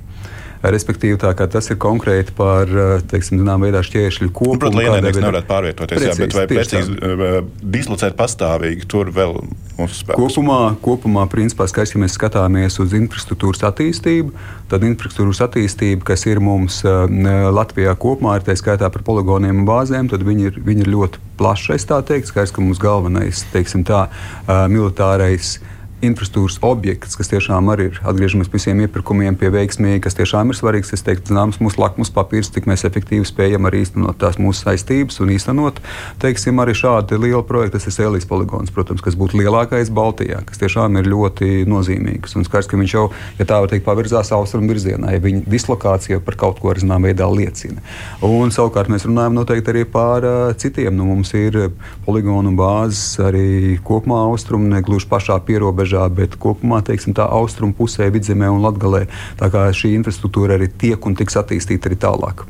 [0.63, 4.61] Respektīvi, tas ir konkrēti par eh, teiksim, veidā šķēršļu kopumu.
[4.61, 7.33] Protams, lai ienaidnieks nevarētu pārvietoties, precīzi, jā, bet vai precīzi uh,
[7.75, 9.35] dislocēt pastāvīgi tur vēl
[9.75, 10.21] mūsu spēkus?
[10.21, 14.31] Kopumā, kopumā principā, skaisti, ja mēs skatāmies uz infrastruktūras attīstību,
[14.71, 17.11] tad infrastruktūras attīstība, kas ir mums uh,
[17.51, 21.27] Latvijā kopumā, ir tā skaitā par poligoniem un bāzēm, tad viņi ir, viņi ir ļoti
[21.43, 21.75] plaši.
[21.75, 25.57] Es tā teiktu, skaidrs, ka mums galvenais, teiksim tā, uh, militārais
[26.03, 30.57] infrastruktūras objekts, kas tiešām arī ir atgriežamies pie visiem iepirkumiem, pie veiksmīgi, kas tiešām ir
[30.57, 30.93] svarīgs.
[30.95, 35.19] Es teiktu, zināms, mūsu lakmus papīrs, cik mēs efektīvi spējam arī īstenot tās mūsu saistības
[35.23, 35.81] un īstenot,
[36.23, 37.75] teiksim, arī šādi lieli projekti.
[37.77, 42.37] Tas ir Sēlijas poligons, protams, kas būtu lielākais Baltijā, kas tiešām ir ļoti nozīmīgs.
[42.37, 43.05] Un skaidrs, ka viņš jau,
[43.39, 47.11] ja tā var teikt, pavirzās austrumu virzienā, ja viņa dislokācija par kaut ko ar zināmā
[47.11, 47.83] veidā liecina.
[48.23, 50.95] Un savukārt mēs runājam noteikti arī par uh, citiem.
[50.95, 51.57] Nu, mums ir
[52.05, 57.73] poligonu bāzes arī kopumā austrumu, ne gluži pašā pierobežā robežā, bet kopumā teiksim, tā austrumu
[57.73, 59.07] pusē, vidzemē un latgalē.
[59.37, 62.45] Tā kā šī infrastruktūra arī tiek un tiks attīstīta arī tālāk.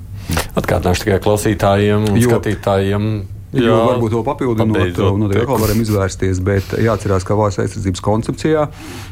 [0.56, 3.24] Atkārtināšu tikai klausītājiem un jo, skatītājiem.
[3.54, 8.64] Jā, jo varbūt to papildinot, noteikti atkal varam izvērsties, bet jāatcerās, ka valsts aizsardzības koncepcijā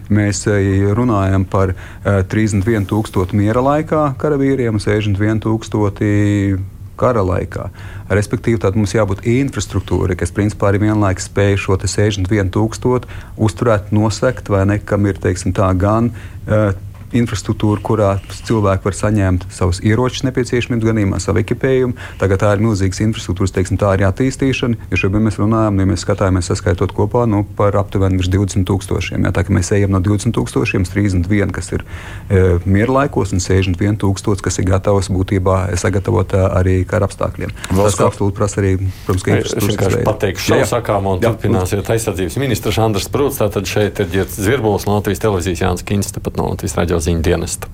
[0.10, 7.68] mēs eh, runājam par 31,000 eh, miera laikā karavīriem un 61,000 kara laikā.
[8.12, 13.10] Respektīvi, tad mums jābūt infrastruktūrai, kas principā arī vienlaikus spēj šo 61,000
[13.42, 16.14] uzturēt, nosegt, vai ne, kam ir teiksim, tā gan.
[16.46, 16.72] Uh,
[17.18, 18.12] infrastruktūra, kurā
[18.48, 21.96] cilvēki var saņemt savus ieročus nepieciešamības gadījumā, savu ekipējumu.
[22.22, 24.90] Tagad tā ir milzīgas infrastruktūras, teiksim, tā ir attīstīšana.
[24.92, 29.28] Ja šobrīd mēs runājam, ja mēs skatāmies saskaitot kopā nu, par aptuveni virs 20 tūkstošiem.
[29.28, 31.86] Jā, tā kā mēs ejam no 20 tūkstošiem, 31, kas ir
[32.30, 37.56] e, miera laikos, un 61 tūkstoši, kas ir gatavs būtībā sagatavot e, arī kara apstākļiem.
[37.78, 38.72] Valsts Tas absolūti prasa arī,
[39.06, 40.06] protams, ka infrastruktūras veidā.
[40.08, 43.40] Pateikšu savu sakāmu un turpināsiet aizsardzības ministrs Andrs Prūts.
[43.42, 47.72] Tātad šeit ir Zvirbuls no Latvijas televīzijas Jānis Kins, tepat no Latvijas raidījuma ziņu dienesta.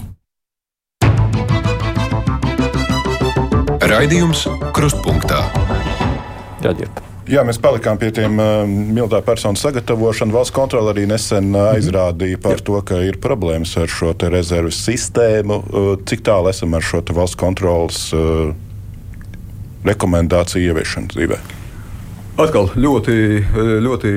[3.87, 5.43] Raidījums Krustpunktā.
[6.65, 7.03] Jāģiet.
[7.27, 10.31] Jā, mēs palikām pie tiem uh, militāru personu sagatavošanu.
[10.31, 12.63] Valsts kontrole arī nesen uh, aizrādīja par Jā.
[12.69, 15.59] to, ka ir problēmas ar šo rezerves sistēmu.
[15.59, 18.53] Uh, cik tālu esam ar šo valsts kontrolas uh,
[19.87, 21.39] rekomendāciju ieviešanu dzīvē?
[22.37, 23.13] Atkal ļoti,
[23.81, 24.09] ļoti,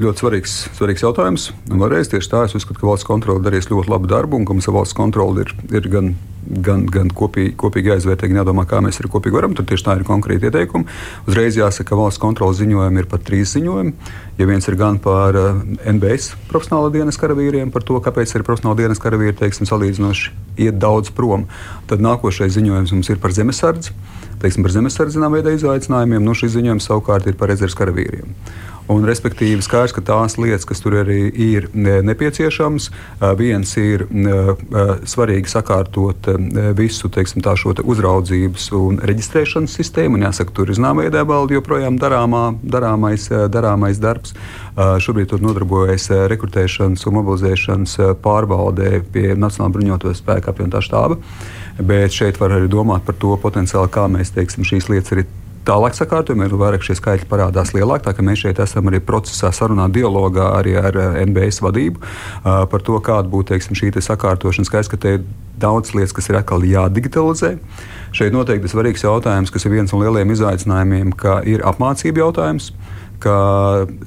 [0.00, 1.50] ļoti svarīgs, svarīgs jautājums.
[1.68, 4.68] Vēlreiz tieši tā, es uzskatu, ka valsts kontrole darīs ļoti labu darbu un ka mums
[4.72, 6.14] valsts kontrole ir, ir gan,
[6.64, 9.54] gan, gan kopīgi, kopīgi jāizvērtē, gan jādomā, kā mēs arī kopīgi varam.
[9.56, 10.86] Tur tieši tā ir konkrēti ieteikumi.
[11.28, 13.94] Uzreiz jāsaka, ka valsts kontrole ziņojumi ir par trīs ziņojumiem.
[14.38, 15.36] Ja viens ir gan par
[15.84, 20.34] NBS profesionāla dienas karavīriem, par to, kāpēc arī profesionāla dienas karavīri teiksim, salīdzinoši
[20.66, 21.46] iet daudz prom,
[21.90, 23.94] tad nākošais ziņojums mums ir par zemesardzi
[24.44, 26.24] teiksim, par zemesardzinām veida izaicinājumiem.
[26.24, 28.34] Nu, šis ziņojums savukārt ir par rezerves karavīriem.
[28.84, 32.90] Un, respektīvi, skaidrs, ka tās lietas, kas tur arī ir nepieciešamas,
[33.38, 34.04] viens ir
[35.08, 36.28] svarīgi sakārtot
[36.76, 40.18] visu teiksim, šo te uzraudzības un reģistrēšanas sistēmu.
[40.18, 44.36] Un, jāsaka, tur ir zināmā veidā vēl joprojām darāmā, darāmais, darāmais darbs.
[44.76, 51.16] Šobrīd tur nodarbojas rekrutēšanas un mobilizēšanas pārbaudē pie Nacionālā bruņoto spēku apvienotā štāba.
[51.80, 55.24] Bet šeit var arī domāt par to potenciāli, kā mēs teiksim, šīs lietas arī
[55.66, 58.04] tālāk sakārtojam, ir vairāk šie skaitļi parādās lielāk.
[58.04, 62.84] Tā kā mēs šeit esam arī procesā, sarunā, dialogā arī ar NBS vadību uh, par
[62.84, 64.68] to, kāda būtu teiksim, šī te sakārtošana.
[64.68, 65.24] Skaidrs, ka te ir
[65.60, 67.54] daudz lietas, kas ir atkal jādigitalizē.
[68.14, 72.72] Šeit noteikti ir svarīgs jautājums, kas ir viens no lielajiem izaicinājumiem, ka ir apmācība jautājums
[73.24, 73.34] ka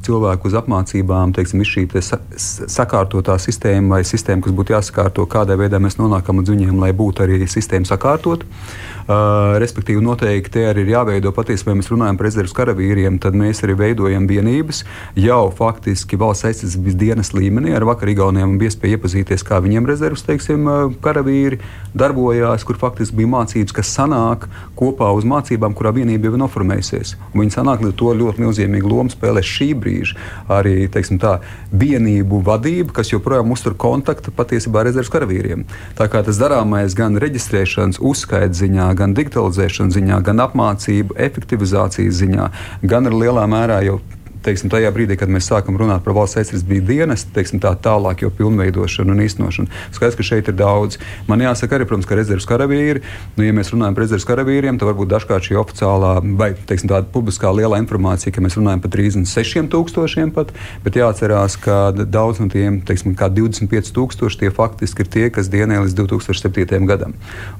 [0.05, 5.79] cilvēku uz apmācībām, teiksim, šī te sakārtotā sistēma vai sistēma, kas būtu jāsakārto, kādā veidā
[5.81, 8.45] mēs nonākam līdz viņiem, lai būtu arī sistēma sakārtot.
[9.07, 13.61] Uh, respektīvi, noteikti arī ir jāveido patiesībā, ja mēs runājam par rezerves karavīriem, tad mēs
[13.63, 14.81] arī veidojam vienības
[15.15, 17.71] jau faktiski valsts aizsardzības dienas līmenī.
[17.77, 20.67] Ar vakar Igauniem bija iespēja iepazīties, kā viņiem rezerves teiksim,
[20.99, 21.61] karavīri
[21.95, 27.15] darbojās, kur faktiski bija mācības, kas sanāk kopā uz mācībām, kurā vienība jau ir noformējusies.
[27.31, 30.19] Un viņi sanāk līdz to ļoti nozīmīgu lomu spēlē šī brīža
[30.51, 31.37] arī teiksim, tā,
[31.71, 35.63] vienību vadība, kas joprojām uztur kontaktu patiesībā rezerves karavīriem.
[35.95, 42.51] Tā kā tas darāmais gan reģistrēšanas, uzskaitas ziņā, gan digitalizēšanas ziņā, gan apmācību, efektivizācijas ziņā,
[42.83, 43.99] gan arī lielā mērā jau
[44.47, 48.31] teiksim, tajā brīdī, kad mēs sākam runāt par valsts aizsardzības dienestu, teiksim, tā tālāk jau
[48.33, 49.71] pilnveidošanu un īstenošanu.
[49.95, 50.99] Skaidrs, ka šeit ir daudz.
[51.29, 53.03] Man jāsaka arī, protams, ka rezerves karavīri,
[53.37, 57.09] nu, ja mēs runājam par rezerves karavīriem, tad varbūt dažkārt šī oficiālā vai teiksim, tāda
[57.13, 60.53] publiskā lielā informācija, ka mēs runājam par 36 tūkstošiem pat,
[60.85, 65.51] bet jāatcerās, ka daudz no tiem, teiksim, kā 25 tūkstoši, tie faktiski ir tie, kas
[65.53, 66.87] dienē līdz 2007.
[66.89, 67.15] gadam.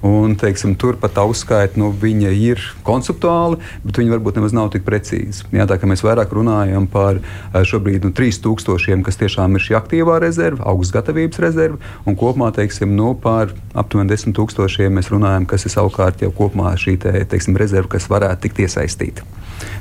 [0.05, 4.71] Un, teiksim, tur pat tā uzskaita, nu, viņa ir konceptuāli, bet viņi varbūt nemaz nav
[4.75, 5.47] tik precīzi.
[5.55, 9.61] Jā, tā kā mēs vairāk runājam runājam par eh, šobrīd nu, 3000, kas tiešām ir
[9.61, 15.11] šī aktīvā rezerve, augsts gatavības rezerve, un kopumā teiksim, nu, par aptuveni 10 tūkstošiem mēs
[15.11, 19.25] runājam, kas ir savukārt jau kopumā šī te, teiksim, rezerve, kas varētu tikt iesaistīta.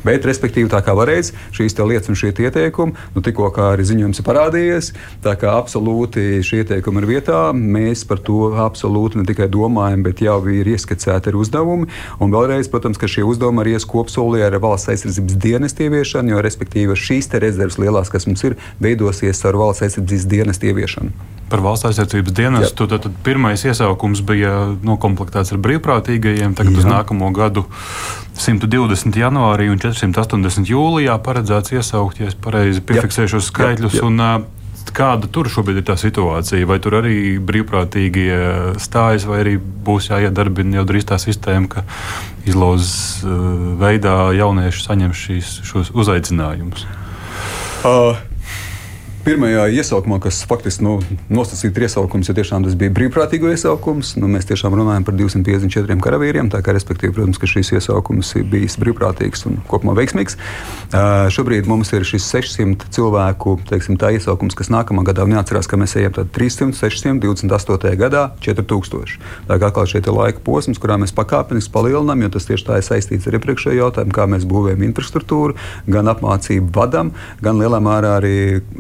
[0.07, 4.27] Bet, respektīvi, tā kā varēs šīs lietas un šie ieteikumi, nu, tikko arī ziņojums ir
[4.27, 4.91] parādījies,
[5.25, 7.41] tā kā absolūti šie ieteikumi ir vietā.
[7.53, 11.89] Mēs par to absolūti ne tikai domājam, bet jau ir ieskicēti arī uzdevumi.
[12.23, 16.45] Un vēlreiz, protams, ka šie uzdevumi arī ies kopsolī ar valsts aizsardzības dienestu ieviešanu, jo,
[16.47, 21.11] respektīvi, respektīvi šīs rezerves lielās, kas mums ir, veidosies ar valsts aizsardzības dienestu ieviešanu.
[21.51, 26.57] Par valsts aizsardzības dienestu tad, tad pirmais iesaukums bija nokomplektēts ar brīvprātīgajiem.
[26.59, 26.79] Tagad Jā.
[26.83, 27.67] uz nākamo gadu
[28.37, 34.01] 120 janvārī un 480 jūlijā paredzēts iesaukt, ja es pareizi piefiksēšu skaitļus.
[34.01, 34.11] Jā, jā.
[34.11, 34.53] Un,
[34.97, 36.69] Kāda tur šobrīd ir tā situācija?
[36.69, 38.29] Vai tur arī brīvprātīgi
[38.83, 41.85] stājas, vai arī būs jāiedarbina jau drīz tā sistēma, ka
[42.47, 43.25] izlozes
[43.81, 46.87] veidā jaunieši saņem šīs, šos uzaicinājumus?
[47.87, 48.17] Uh
[49.27, 50.93] pirmajā iesaukumā, kas faktiski nu,
[51.33, 56.51] nosacīta iesaukums, jo tiešām tas bija brīvprātīgo iesaukums, nu, mēs tiešām runājam par 254 karavīriem.
[56.53, 60.39] Tā kā, respektīvi, protams, ka šis iesaukums ir bijis brīvprātīgs un kopumā veiksmīgs.
[60.39, 65.81] Uh, šobrīd mums ir šis 600 cilvēku teiksim, iesaukums, kas nākamā gadā, un jāatcerās, ka
[65.81, 67.91] mēs ejam 300, 628.
[67.99, 69.19] gadā 4000.
[69.51, 72.79] Tā kā atkal šeit ir laika posms, kurā mēs pakāpeniski palielinām, jo tas tieši tā
[72.79, 75.59] ir saistīts ar iepriekšējo jautājumu, kā mēs būvējam infrastruktūru,
[75.91, 77.11] gan apmācību vadam,
[77.43, 78.37] gan lielā mērā arī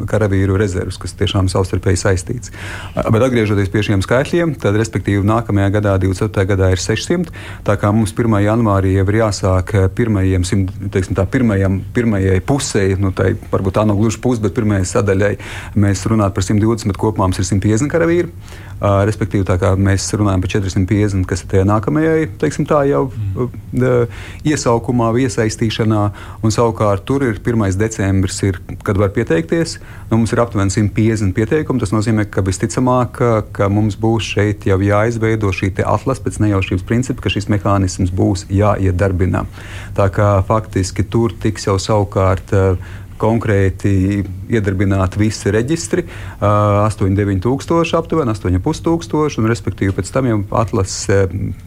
[0.06, 2.53] karavīru karavīru rezerves, kas tiešām savstarpēji saistīts.
[2.94, 6.46] Bet atgriežoties pie šiem skaitļiem, tad respektīvi nākamajā gadā, 27.
[6.51, 7.32] gadā, ir 600.
[7.64, 8.37] Tā kā mums 1.
[8.45, 10.45] janvārī jau ir jāsāk pirmajiem,
[10.93, 15.34] teiksim, tā, pirmajam, pirmajai pusē, nu, tai varbūt tā nav gluži puse, bet pirmajai sadaļai
[15.76, 18.30] mēs runājam par 120, bet kopumā mums ir 150 karavīri.
[18.77, 24.27] Respektīvi, tā kā mēs runājam par 450, kas ir tajā nākamajai, teiksim, tā jau uh,
[24.45, 26.03] iesaukumā, iesaistīšanā,
[26.45, 27.64] un savukārt tur ir 1.
[27.81, 29.79] decembris, ir, kad var pieteikties.
[30.11, 31.81] Nu, mums ir aptuveni 150 pieteikumi.
[31.81, 33.22] Tas nozīmē, ka visticamāk,
[33.57, 38.45] ka mums būs šeit jau jāizveido šī atlase pēc nejaušības principa, ka šis mehānisms būs
[38.53, 39.47] jāiedarbina.
[39.97, 42.53] Tā kā faktiski tur tiks jau savukārt.
[42.53, 43.93] Uh, konkrēti
[44.53, 46.07] iedarbināti visi reģistri,
[46.41, 51.07] 8,9 tūkstoši, aptuveni 8,5 tūkstoši, un respektīvi pēc tam jau atlases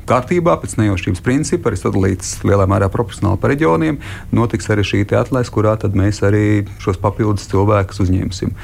[0.09, 4.01] kārtībā, pēc nejaušības principa, arī sadalīts lielā mērā proporcionāli pa reģioniem,
[4.35, 6.45] notiks arī šī atlase, kurā mēs arī
[6.83, 8.55] šos papildus cilvēkus uzņemsim.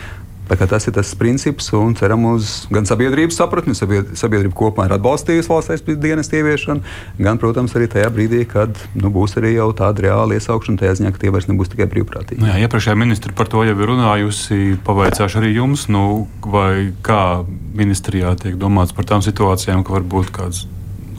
[0.46, 5.74] Tas ir tas princips, un ceram uz gan sabiedrības sapratni, sabiedrība kopumā ir atbalstījusi valsts
[5.74, 6.84] aizsardzības dienas ieviešanu,
[7.18, 11.14] gan, protams, arī tajā brīdī, kad nu, būs arī jau tāda reāla iesaukšana, tajā ziņā,
[11.16, 12.44] ka tie vairs nebūs tikai brīvprātīgi.
[12.44, 14.78] Nu jā, iepriekšējā ministra par to jau ir runājusi.
[14.86, 16.06] Pavaicāšu arī jums, nu,
[16.46, 17.42] vai kā
[17.76, 20.68] ministrijā tiek domāts par tām situācijām, ka varbūt kāds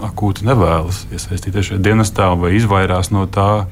[0.06, 3.66] akūti nevēlas iesaistīties šajā dienestā vai izvairās no tā,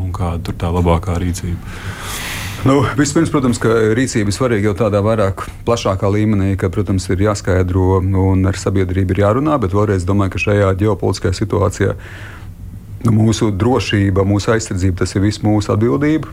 [0.00, 2.29] un kāda ir tā labākā rīcība.
[2.60, 7.22] Nu, vispirms, protams, ka rīcība ir svarīga jau tādā vairāk plašākā līmenī, ka, protams, ir
[7.24, 11.94] jāskaidro un ar sabiedrību ir jārunā, bet vēlreiz domāju, ka šajā ģeopolitiskajā situācijā
[13.06, 16.28] nu, mūsu drošība, mūsu aizsardzība, tas ir viss mūsu atbildība,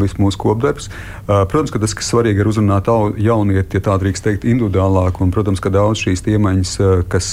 [0.00, 0.90] viss mūsu kopdarbs.
[1.28, 2.90] Protams, ka tas, kas svarīgi ir uzrunāt
[3.22, 6.74] jaunieti, ja tā drīkst teikt, individuālāk, un, protams, ka daudz šīs iemaņas,
[7.12, 7.30] kas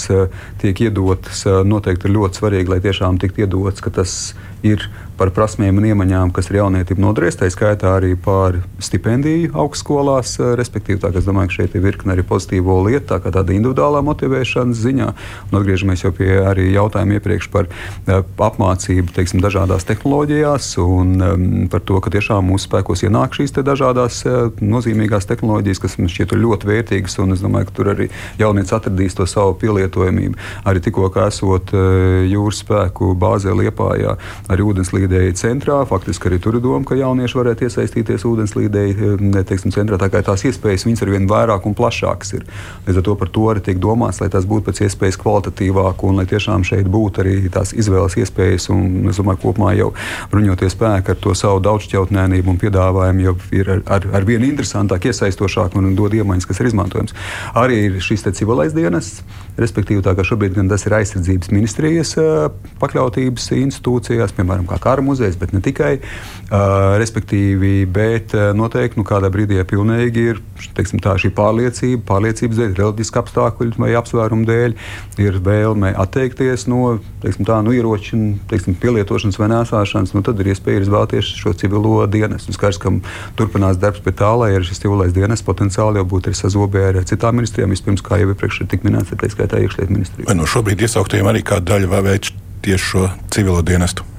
[0.61, 4.19] tiek iedotas, noteikti ir ļoti svarīgi, lai tiešām tiktu iedotas, ka tas
[4.61, 4.85] ir
[5.17, 10.35] par prasmēm un iemaņām, kas ir jaunietim noderēs, tā skaitā arī par stipendiju augstskolās.
[10.39, 13.55] Eh, respektīvi, tā, es domāju, ka šeit ir virkne arī pozitīvo lietu, tā kā tāda
[13.55, 15.07] individuālā motivēšanas ziņā.
[15.49, 21.47] Un atgriežamies jau pie arī jautājuma iepriekš par uh, apmācību teiksim, dažādās tehnoloģijās un um,
[21.71, 26.15] par to, ka tiešām mūsu spēkos ienāk šīs te dažādas uh, nozīmīgās tehnoloģijas, kas mums
[26.15, 27.19] šķiet ļoti vērtīgas.
[27.23, 28.09] Un es domāju, ka tur arī
[28.41, 30.39] jaunietis atradīs to savu pielietojamību.
[30.67, 34.15] Arī tikko esot jūras spēku bāzē Liepājā,
[34.51, 34.65] arī
[35.05, 35.85] ūdenslīdēji centrā.
[35.85, 39.97] Faktiski arī tur ir doma, ka jaunieši varētu iesaistīties ūdenslīdēji eh, teiksim, centrā.
[39.97, 42.45] Tā kā tās iespējas viņas ar vien vairāk un plašākas ir.
[42.87, 46.19] Līdz ar to par to arī tiek domāts, lai tas būtu pēc iespējas kvalitatīvāk un
[46.19, 48.69] lai tiešām šeit būtu arī tās izvēles iespējas.
[48.73, 49.91] Un es domāju, kopumā jau
[50.31, 55.09] bruņoties spēki ar to savu daudzšķautnēnību un piedāvājumu jau ir ar, ar, ar vien interesantāk,
[55.11, 57.15] iesaistošāk un dod iemaņas, kas ir izmantojams.
[57.55, 59.21] Arī ir šis civilais dienests,
[59.59, 62.47] respektīvi tā kā šobrīd gan tas ir aizsardzības ministrijas eh,
[62.81, 65.97] pakļautības institūcijās, piemēram, kā kara muzejs, bet ne tikai.
[65.99, 70.41] Uh, respektīvi, bet noteikti nu, kādā brīdī ja pilnīgi ir
[70.75, 74.75] teiksim, tā, šī pārliecība, pārliecības dēļ, reliģiska apstākļu vai apsvērumu dēļ,
[75.23, 78.19] ir vēlme atteikties no teiksim, tā, nu, ieroču
[78.49, 82.55] teiksim, pielietošanas vai nēsāšanas, nu, tad ir iespēja izvēlēties šo civilo dienestu.
[82.55, 82.93] Skaidrs, ka
[83.39, 87.39] turpinās darbs pie tā, lai šis civilais dienests potenciāli jau būtu arī sazobē ar citām
[87.41, 87.73] ministrijām.
[87.75, 90.29] Vispirms, kā jau iepriekš tika minēts, ir tā skaitā iekšlietu ministrija.
[90.29, 92.35] Vai no šobrīd iesauktajiem arī kāda daļa vai veids
[92.65, 94.14] tieši šo civilo dienestu?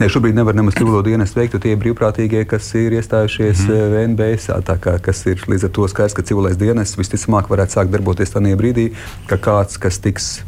[0.00, 3.74] Ne, šobrīd nevar nemaz civilo dienestu veikt, jo tie ir brīvprātīgie, kas ir iestājušies mm
[3.74, 3.92] -hmm.
[3.96, 4.50] VNBS.
[4.82, 8.56] Kā, kas ir līdz ar to skaidrs, ka civilais dienests visticamāk varētu sākt darboties tajā
[8.56, 8.90] brīdī,
[9.26, 10.42] ka kāds, kas tiks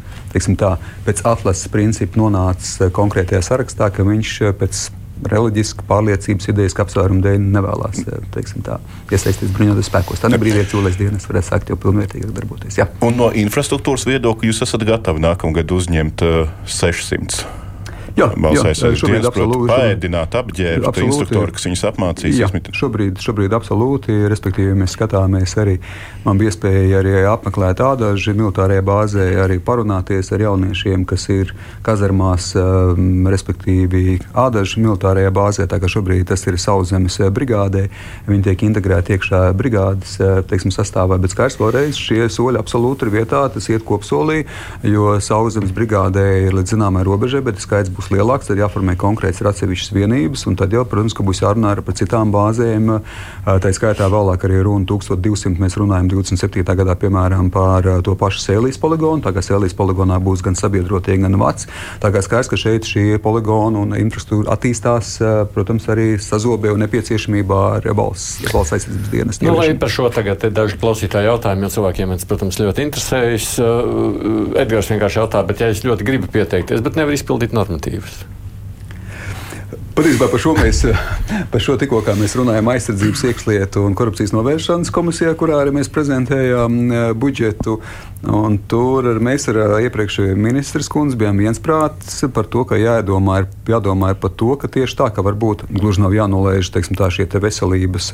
[0.59, 0.76] tā,
[1.07, 4.90] pēc atlases principa nonācis eh, konkrētajā sarakstā, ka viņš eh, pēc
[5.24, 10.20] reliģiska pārliecības idejas apsvērumu dēļ nevēlas iesaistīties bruņoties spēkos.
[10.20, 12.78] Tad brīdī cilvēks dienas varēs sākt jau pilnvērtīgi darboties.
[12.80, 12.88] Jā.
[13.01, 17.64] Un no infrastruktūras viedokļa jūs esat gatavi nākamgad uzņemt uh, 600?
[18.15, 22.37] Jā, valsts aizsardzības dienas absolūti paēdināt, apģērbt instruktori, kas viņus apmācīs.
[22.39, 22.49] Jā,
[22.79, 25.75] šobrīd, šobrīd absolūti, respektīvi mēs skatāmies arī,
[26.23, 31.51] man bija iespēja arī apmeklēt ādaži militārajā bāzē, arī parunāties ar jauniešiem, kas ir
[31.87, 37.89] kazarmās, um, respektīvi ādaži militārajā bāzē, tā kā šobrīd tas ir sauszemes brigādē,
[38.31, 43.43] viņi tiek integrēti iekšā brigādes teiksim, sastāvā, bet skaidrs vēlreiz šie soļi absolūti ir vietā,
[43.51, 44.45] tas iet kopsolī,
[44.87, 49.49] jo sauszemes brigādē ir līdz zināmai robežai, bet skaits būs lielāks, tad jāformē konkrēts ir
[49.51, 52.91] atsevišķas vienības, un tad jau, protams, ka būs jārunā par citām bāzēm.
[53.45, 56.65] Tā skaitā vēlāk arī runa 1200, mēs runājam 27.
[56.65, 61.39] gadā, piemēram, par to pašu Sēlijas poligonu, tā kā Sēlijas poligonā būs gan sabiedrotie, gan
[61.41, 61.69] vats.
[62.03, 65.17] Tā kā skaidrs, ka šeit šie poligoni un infrastruktūra attīstās,
[65.55, 69.41] protams, arī sazobē un nepieciešamībā ar valsts, valsts aizsardzības dienas.
[69.45, 73.51] Nu, lai par šo tagad daži klausītāji jautājumi, jo cilvēkiem, protams, ļoti interesējas.
[74.65, 77.55] Edgars vienkārši jautā, bet ja es ļoti gribu pieteikties, bet nevaru izpildīt
[77.95, 78.43] believes.
[79.95, 80.80] Patiesībā par šo mēs
[81.53, 86.80] par šo tikko mēs runājam aizsardzības, iekšlietu un korupcijas novēršanas komisijā, kurā arī mēs prezentējām
[86.82, 87.78] uh, budžetu.
[88.24, 94.14] Un tur mēs ar iepriekšējo ministrs kundzi bijām viensprāts par to, ka jādomā, ir, jādomā
[94.14, 97.38] ir par to, ka tieši tā, ka varbūt gluži nav jānolaiž teiksim, tā, šie te
[97.45, 98.09] veselības,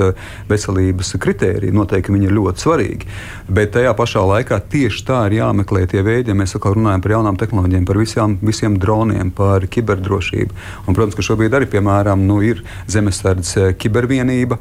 [0.51, 1.77] veselības kritēriji.
[1.77, 3.11] Noteikti viņi ir ļoti svarīgi.
[3.49, 7.39] Bet tajā pašā laikā tieši tā ir jāmeklē tie veidi, ja mēs runājam par jaunām
[7.39, 10.59] tehnoloģijām, par visām, visiem droniem, par kiberdrošību.
[10.89, 14.59] Un, protams, ka šobrīd arī piemēram nu, ir zemesardzes kibervienība,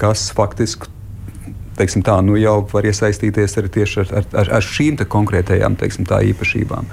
[0.00, 0.95] kas faktiski
[1.76, 6.20] teiksim, tā, nu, jau var iesaistīties arī tieši ar, ar, ar šīm konkrētajām teiksim, tā,
[6.30, 6.88] īpašībām,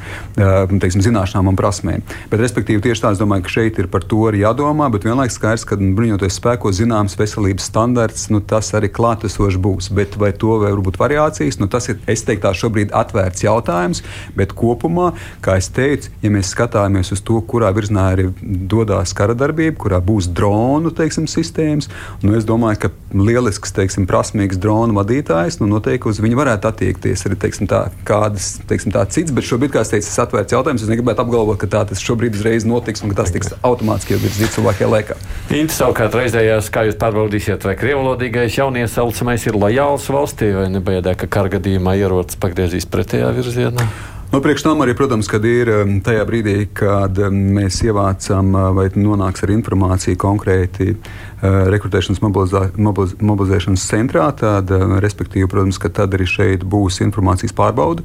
[0.81, 2.03] teiksim, zināšanām un prasmēm.
[2.31, 5.37] Bet, respektīvi, tieši tā, es domāju, ka šeit ir par to arī jādomā, bet vienlaikus
[5.39, 9.91] skaidrs, ka bruņoties spēkos zināms veselības standarts, nu, tas arī klātesošs būs.
[9.95, 14.03] Bet vai to var būt variācijas, nu, tas ir, es teiktu, tā šobrīd atvērts jautājums,
[14.37, 15.13] bet kopumā,
[15.45, 20.01] kā es teicu, ja mēs skatāmies uz to, kurā virzienā arī dodas kara darbība, kurā
[20.03, 21.89] būs dronu teiksim, sistēmas,
[22.25, 26.69] nu, es domāju, ka lielisks, teiksim, prasmīgs drons dronu vadītājs, nu, noteikti uz viņu varētu
[26.69, 29.33] attiekties arī teiksim, tā, kādas teiksim, tā cits.
[29.35, 30.83] Bet šobrīd, kā es teicu, tas atvērts jautājums.
[30.83, 34.21] Es negribētu apgalvot, ka tā tas šobrīd uzreiz notiks un ka tas tiks automātiski jau
[34.23, 35.19] virzīts tuvākajā laikā.
[35.59, 41.29] Inta savukārt reizējās, kā jūs pārbaudīsiet, vai krievlodīgais jauniesalcamais ir lojāls valstī vai nebaidē, ka
[41.37, 43.87] kara gadījumā ierodas pagriezīs pretējā virzienā?
[44.33, 45.69] Nu, priekš tam arī, protams, kad ir
[46.01, 53.13] tajā brīdī, kad mēs ievācam uh, vai nonāks ar informāciju konkrēti uh, rekrutēšanas mobilizā, mobiliz,
[53.21, 54.73] mobilizēšanas centrā, tad,
[55.05, 58.01] respektīvi, protams, ka tad arī šeit būs informācijas pārbauda.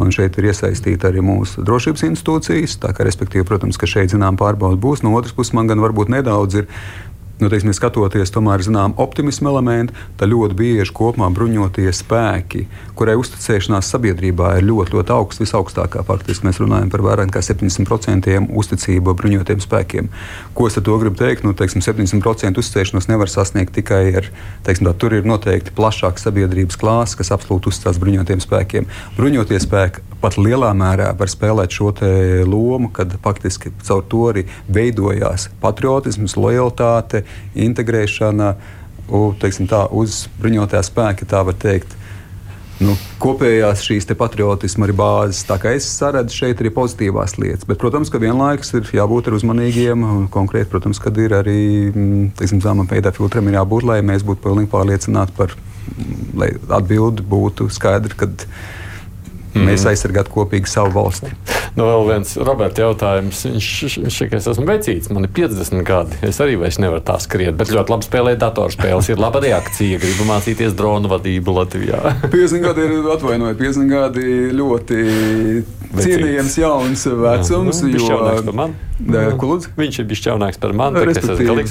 [0.00, 2.78] Un šeit ir iesaistīta arī mūsu drošības institūcijas.
[2.80, 5.04] Tā kā, respektīvi, protams, ka šeit zinām pārbauda būs.
[5.04, 6.72] No otras puses, man gan varbūt nedaudz ir
[7.40, 12.64] nu, teiksim, skatoties tomēr zinām optimismu elementu, tad ļoti bieži kopumā bruņotie spēki,
[12.96, 16.04] kurai uzticēšanās sabiedrībā ir ļoti, ļoti augsta, visaugstākā.
[16.08, 20.10] Faktiski mēs runājam par vairāk nekā 70% uzticību bruņotiem spēkiem.
[20.56, 21.44] Ko es ar to gribu teikt?
[21.44, 24.30] Nu, teiksim, 70% uzticēšanos nevar sasniegt tikai ar,
[24.66, 28.88] teiksim, tā, tur ir noteikti plašāks sabiedrības klāsts, kas absolūti uzticās bruņotiem spēkiem.
[29.20, 31.92] Bruņotie spēki pat lielā mērā var spēlēt šo
[32.48, 37.25] lomu, kad faktiski caur to arī veidojās patriotisms, lojalitāte
[37.66, 38.54] integrēšana
[39.40, 41.94] teiksim, tā, uz bruņotā spēka, tā var teikt.
[42.76, 45.46] Nu, kopējās šīs patriotisma arī bāzes.
[45.48, 50.28] Tā kā es saredzu šeit arī pozitīvās lietas, bet, protams, ka vienlaikus ir jābūt uzmanīgiem.
[50.34, 51.60] Konkrēti, protams, kad ir arī
[52.36, 55.56] zemā veidā filtram jābūt, lai mēs būtu pilnīgi pārliecināti par,
[56.36, 58.18] lai atbildi būtu skaidra,
[59.56, 59.68] mm.
[59.70, 61.32] mēs aizsargātu kopīgi savu valsti.
[61.76, 63.42] Nu, vēl viens Roberts jautājums.
[63.46, 63.70] Viņš,
[64.14, 66.20] saka, es esmu vecīts, man ir 50 gadi.
[66.24, 69.10] Es arī vairs nevaru tā skriet, bet ļoti labi spēlēt datorspēles.
[69.12, 72.00] Ir laba reakcija, gribu mācīties dronu vadību Latvijā.
[72.32, 74.26] 50 gadi ir atvainojiet, 50 gadi
[74.56, 75.02] ļoti
[76.00, 77.84] cienījams jauns vecums.
[77.84, 79.66] Jā, nu, jo, Nē, kludz.
[79.76, 81.02] Viņš ir bijis jaunāks par mani.
[81.04, 81.64] Respektīvi,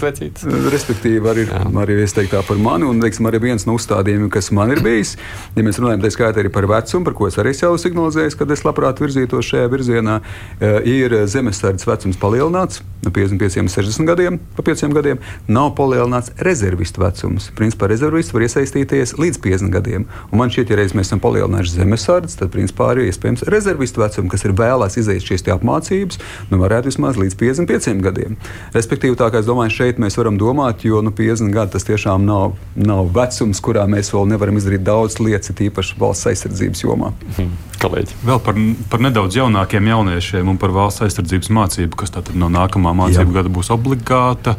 [0.70, 1.62] respektīvi arī, Jā.
[1.82, 2.86] arī es teiktu tā par mani.
[2.86, 5.16] Un teiksim, arī viens no uzstādījumiem, kas man ir bijis,
[5.58, 8.52] ja mēs runājam tā skaitā arī par vecumu, par ko es arī jau signalizēju, kad
[8.52, 10.20] es labprāt virzītos šajā virzienā,
[10.60, 15.20] eh, ir zemesardzes vecums palielināts no 55, 60 gadiem, pa 5 gadiem.
[15.48, 17.52] Nav palielināts rezervistu vecums.
[17.56, 20.08] Principā rezervists var iesaistīties līdz 50 gadiem.
[20.32, 24.32] Un man šķiet, ja reiz mēs esam palielinājuši zemesardzes, tad principā arī iespējams rezervistu vecumu,
[24.34, 26.20] kas ir vēlēs iziet šīs apmācības,
[26.50, 28.40] nu varētu vismaz līdz 55 gadiem.
[28.74, 32.26] Respektīvi, tā kā es domāju, šeit mēs varam domāt, jo nu, 50 gadi tas tiešām
[32.26, 37.14] nav, nav vecums, kurā mēs vēl nevaram izdarīt daudz lietas, īpaši valsts aizsardzības jomā.
[37.36, 37.65] Mhm.
[37.82, 38.18] Kolēģi.
[38.26, 38.58] Vēl par,
[38.90, 43.38] par nedaudz jaunākiem jauniešiem un par valsts aizsardzības mācību, kas tātad no nākamā mācību Jā.
[43.42, 44.56] gada būs obligāta.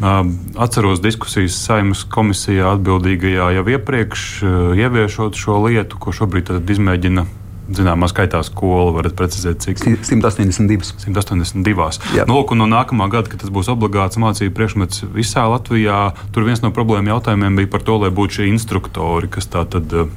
[0.00, 4.28] Atceros diskusijas saimnes komisijā atbildīgajā jau iepriekš
[4.82, 7.26] ieviešot šo lietu, ko šobrīd izmēģina
[7.72, 8.94] zināmā skaitā skolu.
[8.96, 10.92] Varat precizēt, cik 182.
[11.02, 12.00] 182.
[12.16, 12.26] Jā.
[12.28, 16.62] Nu, lūk, no nākamā gada, kad tas būs obligāts mācību priekšmets visā Latvijā, tur viens
[16.64, 20.10] no problēmu jautājumiem bija par to, lai būtu šie instruktori, kas tā tad eh,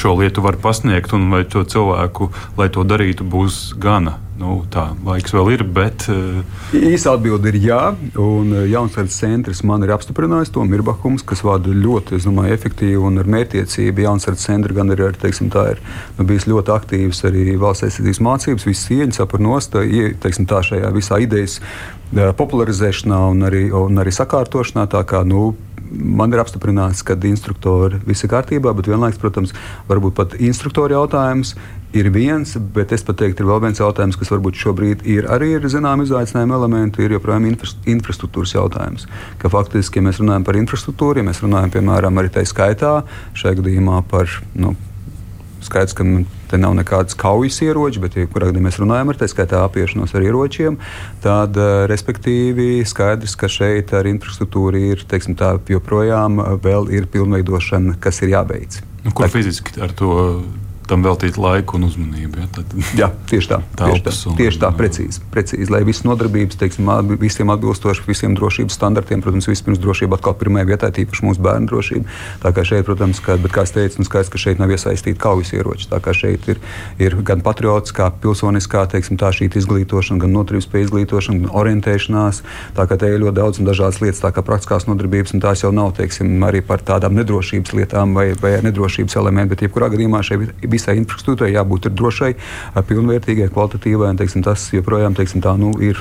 [0.00, 4.18] šo lietu var pasniegt, un vai to cilvēku, lai to darītu, būs gana.
[4.36, 6.04] Nu, tā laiks vēl ir, bet.
[6.12, 6.42] Uh...
[6.76, 7.80] Īsa atbilde ir jā.
[8.20, 13.22] Un eh, Jaunzēnas centrs man ir apstiprinājis to Mirbakums, kas vada ļoti domāju, efektīvu un
[13.22, 14.04] ar mērķtiecību.
[14.04, 15.80] Jaunzēnas centra gan ir, teiksim, ir
[16.18, 20.92] nu, bijis ļoti aktīvs arī valsts aizsardzības mācības, visas cieņas par nostāju, teiksim, tā šajā
[20.92, 24.84] visā idejas eh, popularizēšanā un arī, un arī sakārtošanā.
[24.92, 25.54] Tā kā, nu,
[25.90, 29.54] man ir apstiprināts, ka instruktori viss ir kārtībā, bet vienlaikus, protams,
[29.88, 31.54] varbūt pat instruktoru jautājums
[31.96, 35.54] ir viens, bet es pat teiktu, ir vēl viens jautājums, kas varbūt šobrīd ir arī
[35.56, 39.06] ir zināms izaicinājuma elementi, ir joprojām infrastruktūras jautājums.
[39.40, 42.98] Ka faktiski, ja mēs runājam par infrastruktūru, ja mēs runājam piemēram arī tā skaitā,
[43.38, 44.74] šajā gadījumā par nu,
[45.66, 46.06] Skaidrs, ka
[46.50, 50.14] te nav nekādas kaujas ieroči, bet, ja kurā gadījumā mēs runājam ar tā skaitā apiešanos
[50.16, 50.78] ar ieročiem,
[51.24, 57.98] tad, eh, respektīvi, skaidrs, ka šeit ar infrastruktūru ir, teiksim tā, joprojām vēl ir pilnveidošana,
[58.00, 58.82] kas ir jābeidz.
[59.04, 60.42] Nu, kur tā, fiziski ar to
[60.86, 62.40] tam veltīt laiku un uzmanību.
[62.40, 62.48] Ja?
[62.56, 63.58] Tad, Jā, tieši tā.
[63.78, 65.68] Tieši tā, un, tieši tā precīzi, precīzi.
[65.72, 70.90] Lai visas nodarbības, teiksim, visiem atbilstoši visiem drošības standartiem, protams, vispirms drošība atkal pirmajā vietā,
[70.94, 72.16] tīpaši mūsu bērnu drošība.
[72.44, 75.18] Tā kā šeit, protams, ka, bet, kā es teicu, nu skaidrs, ka šeit nav iesaistīti
[75.20, 75.88] kaujas ieroči.
[75.90, 76.62] Tā kā šeit ir,
[77.02, 82.42] ir gan patriotiskā, pilsoniskā, teiksim, tā šī izglītošana, gan noturības pie izglītošana, gan orientēšanās.
[82.76, 85.64] Tā kā te ir ļoti daudz un dažādas lietas, tā kā praktiskās nodarbības, un tās
[85.64, 90.22] jau nav, teiksim, arī par tādām nedrošības lietām vai, vai nedrošības elementiem, bet jebkurā gadījumā
[90.26, 92.32] šeit visai infrastruktūrai jābūt drošai,
[92.92, 94.14] pilnvērtīgai, kvalitatīvai.
[94.20, 96.00] Teiksim, tas joprojām teiksim, tā, nu, ir,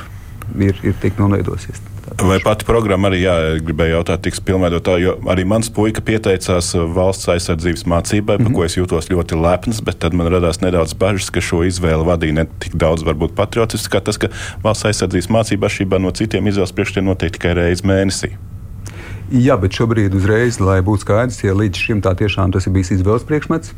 [0.59, 1.83] ir, ir tik nonveidosies.
[2.21, 3.33] Vai pati programma arī, jā,
[3.65, 8.55] gribēju jautāt, tiks pilnveidotā, jo arī mans puika pieteicās valsts aizsardzības mācībai, par mm -hmm.
[8.55, 12.33] ko es jūtos ļoti lepns, bet tad man radās nedaudz bažas, ka šo izvēli vadīja
[12.33, 14.29] ne tik daudz varbūt patriotiski, kā tas, ka
[14.63, 18.37] valsts aizsardzības mācība atšķirībā no citiem izvēles priekšstiem notiek tikai reizi mēnesī.
[19.31, 22.91] Jā, bet šobrīd uzreiz, lai būtu skaidrs, ja līdz šim tā tiešām tas ir bijis
[22.91, 23.73] izvēles priekšmets,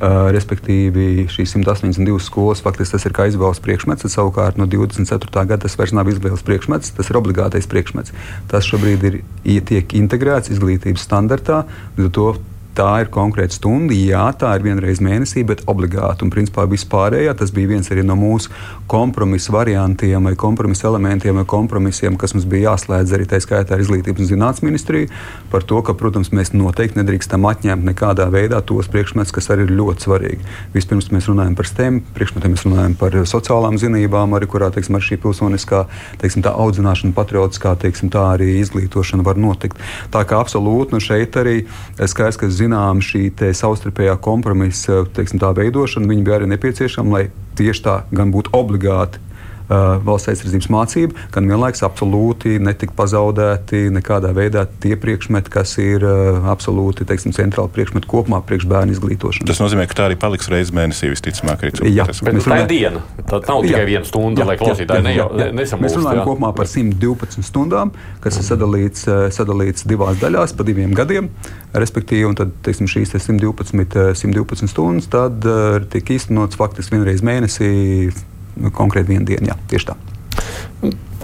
[0.00, 4.08] respektīvi, šīs 182 skolas faktiski tas ir kā izvēles priekšmets.
[4.12, 5.30] Savukārt no 24.
[5.46, 8.12] gada tas vairs nav izvēles priekšmets, tas ir obligātais priekšmets.
[8.50, 9.22] Tas šobrīd ir,
[9.66, 11.64] tiek integrēts izglītības standartā.
[11.96, 12.28] Līdz ar to
[12.76, 13.94] tā ir konkrēta stunda.
[13.96, 16.26] Jā, tā ir vienreiz mēnesī, bet obligāti.
[16.26, 18.52] Un principā vispārējā tas bija viens no mūsu
[18.86, 23.82] kompromisa variantiem, vai kompromisa elementiem, vai kompromisiem, kas mums bija jāslēdz arī tā skaitā ar
[23.82, 25.08] Izglītības un zinātnes ministriju.
[25.50, 29.74] Par to, ka, protams, mēs noteikti nedrīkstam atņemt nekādā veidā tos priekšmetus, kas arī ir
[29.80, 30.52] ļoti svarīgi.
[30.76, 35.06] Vispirms mēs runājam par STEM priekšmetiem, mēs runājam par sociālām zinībām, arī kurā teiksim, ar
[35.06, 35.86] šī pilsoniskā
[36.22, 39.80] teiksim, audzināšana, patriotiskā teiksim, arī izglītošana var notikt.
[40.14, 41.56] Tā kā absolūti nu, šeit arī
[41.98, 47.24] skaidrs, ka zinām, šī savstarpējā kompromisa teiksim, veidošana bija arī nepieciešama, lai
[47.56, 49.22] tieši tā gan būtu obligāti
[49.68, 56.46] valsts aizsardzības mācība, gan vienlaikus absolūti netika pazaudēti nekādā veidā tie priekšmeti, kas ir uh,
[56.52, 59.48] absolūti teiksim, centrāli priekšmeti kopumā priekš bērnu izglītošanas.
[59.50, 61.66] Tas nozīmē, ka tā arī paliks reizes mēnesī visticamāk.
[61.66, 63.02] Arī jā, tas, bet tā ir diena.
[63.22, 65.16] Tā nav tikai jā, viena stunda, jā, lai klausītāji ne,
[65.56, 65.86] nesamulst.
[65.86, 66.28] Mēs runājam jā.
[66.28, 67.92] kopumā par 112 stundām,
[68.24, 71.32] kas ir sadalīts, uh, sadalīts divās daļās pa diviem gadiem.
[71.76, 77.74] Respektīvi, tad teiksim, šīs 112, 112 stundas tad, uh, tiek īstenots faktiski vienreiz mēnesī
[78.14, 78.35] Nu,
[78.76, 79.52] konkrēti vienu dienu.
[79.52, 79.94] Jā, tieši tā.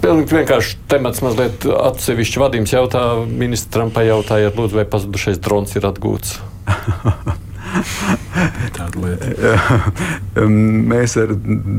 [0.03, 6.29] Pilnīgi vienkārši temats mazliet atsevišķi vadījums jautā ministram pajautājiet, lūdzu, vai pazudušais drons ir atgūts.
[8.75, 9.27] Tāda lieta.
[10.43, 11.29] Mēs ar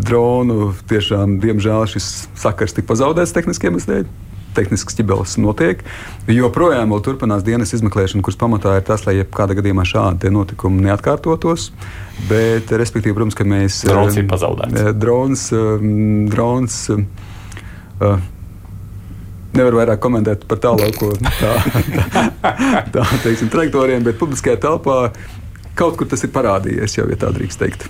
[0.09, 2.07] dronu tiešām, diemžēl, šis
[2.40, 4.09] sakars tika pazaudēts tehniskiem iemesliem
[4.57, 5.82] tehnisks ķibelis notiek.
[6.30, 11.70] Joprojām turpinās dienas izmeklēšana, kuras pamatā ir tas, lai jebkādā gadījumā šādi notikumi neatkārtotos.
[12.30, 13.82] Bet, respektīvi, protams, ka mēs.
[13.88, 14.78] Drons ir pazaudēts.
[14.80, 15.88] Eh, drons, eh,
[16.30, 18.14] drons, uh,
[19.55, 21.52] nevaru vairāk komentēt par tālāko tā,
[22.50, 22.55] tā,
[22.94, 24.98] tā teiksim, trajektorijiem, bet publiskajā telpā
[25.78, 27.86] kaut kur tas ir parādījies, jau ja tā drīkst teikt.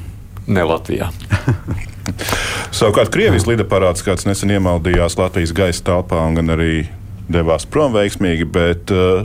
[0.46, 1.08] Ne Latvijā.
[2.74, 6.88] Savukārt Krievijas lidaparāts kāds nesen iemaldījās Latvijas gaisa telpā un gan arī
[7.30, 9.22] devās prom veiksmīgi, bet uh,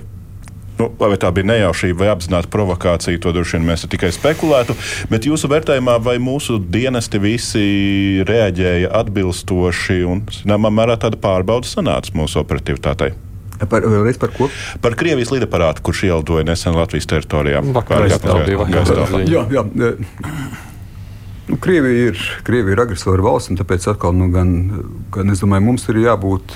[0.80, 4.78] Nu, vai tā bija nejaušība vai apzināta provokācija, to droši vien mēs tikai spekulētu.
[5.12, 7.64] Bet jūsu vērtējumā, vai mūsu dienesti visi
[8.24, 13.12] reaģēja atbilstoši un, zināmā mērā, tāda pārbauda sanāca mūsu operatīvitātei?
[13.60, 13.84] Par,
[14.24, 14.48] par ko?
[14.80, 17.60] Par Krievijas lidaparātu, kurš ielidoja nesen Latvijas teritorijā.
[17.76, 18.08] Vakar,
[19.28, 19.68] jā, jā.
[21.50, 24.54] Nu, Krievija, ir, Krievija ir agresora valsts, un tāpēc atkal, nu, gan,
[25.14, 26.54] gan es domāju, mums ir jābūt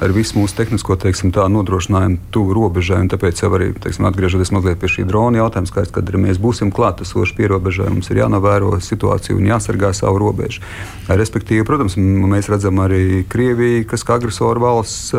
[0.00, 3.02] ar visu mūsu tehnisko teiksim, tā, nodrošinājumu tuvu robežai.
[3.12, 7.36] Tāpēc jau arī teiksim, atgriežoties mazliet pie šī drona jautājuma, skaidrs, kad mēs būsim klātesoši
[7.36, 10.64] pie robežai, mums ir jānovēro situācija un jāsargā savu robežu.
[11.10, 15.12] Respektīvi, protams, mēs redzam arī Krieviju, kas kā agresoru valsts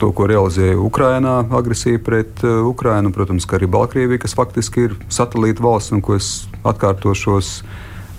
[0.00, 4.96] to, ko realizēja Ukrainā, agresija pret uh, Ukrainu, protams, kā arī Baltkrievija, kas faktiski ir
[5.12, 6.30] satelīta valsts un ko es
[6.64, 7.58] atkārtošos.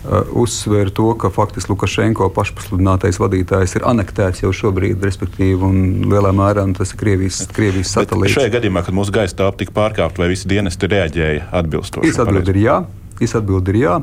[0.08, 6.32] Uh, uzsver to, ka faktiski Lukašenko pašpasludinātais vadītājs ir anektēts jau šobrīd, respektīvi, un lielā
[6.38, 8.32] mērā tas ir Krievijas, Krievijas satelīts.
[8.32, 12.14] Bet šajā gadījumā, kad mūsu gaisa telpa tika pārkāpta, vai visi dienesti reaģēja atbilstoši?
[12.14, 12.78] Īsa atbilde ir jā.
[13.18, 13.98] Īsa atbilde ir jā,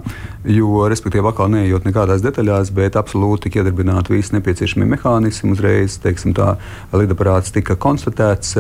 [0.44, 5.52] jo, respektīvi, atkal neejot nekādās detaļās, bet absolūti tika iedarbināti visi nepieciešamie mehānismi.
[5.54, 6.54] Uzreiz, teiksim, tā
[6.92, 8.54] lidaparāts tika konstatēts,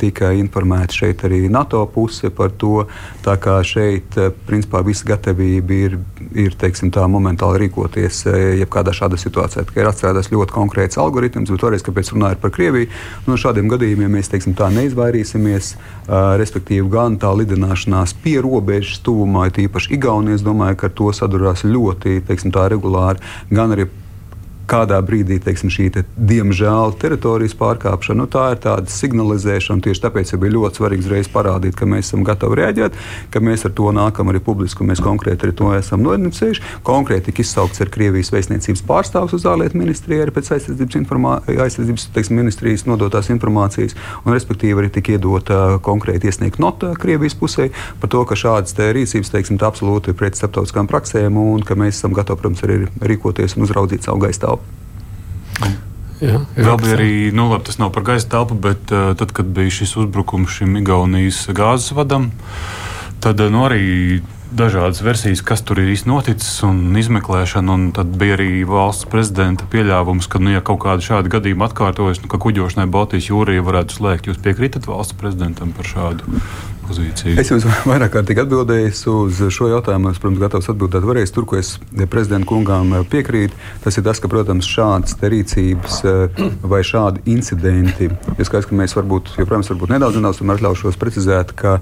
[0.00, 2.86] tika informēta šeit arī NATO puse par to.
[3.24, 4.16] Tā kā šeit,
[4.48, 5.98] principā, visa gatavība ir,
[6.32, 8.24] ir teiksim, tā momentāli rīkoties
[8.62, 9.66] jebkādā šādā situācijā.
[9.68, 12.88] Tikai ir atstrādāts ļoti konkrēts algoritms, bet toreiz, kāpēc runāju par Krieviju,
[13.28, 15.74] no šādiem gadījumiem mēs, teiksim, tā neizvairīsimies,
[16.40, 21.64] respektīvi, gan tā lidināšanās pie robežas tuvumā, īpaši Igaunija, es domāju, ka ar to sadurās
[21.66, 23.18] ļoti teiksim, regulāri,
[23.50, 23.88] gan arī
[24.72, 29.84] kādā brīdī teiksim, šī te, diemžēl teritorijas pārkāpšana, nu, tā ir tāda signalizēšana.
[29.84, 32.98] Tieši tāpēc bija ļoti svarīgi uzreiz parādīt, ka mēs esam gatavi reaģēt,
[33.34, 36.64] ka mēs ar to nākam arī publiski, un mēs konkrēti arī to esam nodefinējuši.
[36.86, 42.38] Konkrēti tika izsaukts ar Krievijas vēstniecības pārstāvs uz ārlietu ministriju arī pēc aizsardzības, aizsardzības teiksim,
[42.40, 47.68] ministrijas nodotās informācijas, un respektīvi arī tika iedota konkrēti iesniegt nota Krievijas pusē
[48.00, 52.16] par to, ka šādas rīcības teiksim, absolūti ir pret starptautiskām praksēm un ka mēs esam
[52.16, 54.61] gatavi, protams, arī rīkoties un uzraudzīt savu gaisa telpu.
[56.22, 59.48] Jā, Vēl bija arī, nu, labi, tas nav par gaisa telpu, bet uh, tad, kad
[59.56, 62.28] bija šis uzbrukums šim Igaunijas gāzes vadam,
[63.24, 64.22] tad uh, nu, arī
[64.52, 67.74] dažādas versijas, kas tur ir īstenībā noticis, un izmeklēšana.
[67.74, 72.22] Un tad bija arī valsts prezidenta pieļāvums, ka, nu, ja kaut kāda šāda gadījuma atkārtojas,
[72.22, 74.28] nu, ka kuģošanai Baltijas jūrā varētu slēgt.
[74.30, 76.42] Jūs piekrītat valsts prezidentam par šādu
[76.92, 77.38] pozīciju?
[77.40, 80.12] Es jums vairāk kārtīgi atbildēju uz šo jautājumu.
[80.12, 81.32] Es, protams, gatavs atbildēt vēlreiz.
[81.34, 81.74] Tur, ko es
[82.12, 88.48] prezidenta kungām piekrītu, tas ir tas, ka, protams, šādas rīcības eh, vai šādi incidenti, es
[88.50, 91.78] skaidrs, ka mēs varbūt, joprojām, varbūt nedaudz, nedaudz atļaušos precizēt, ka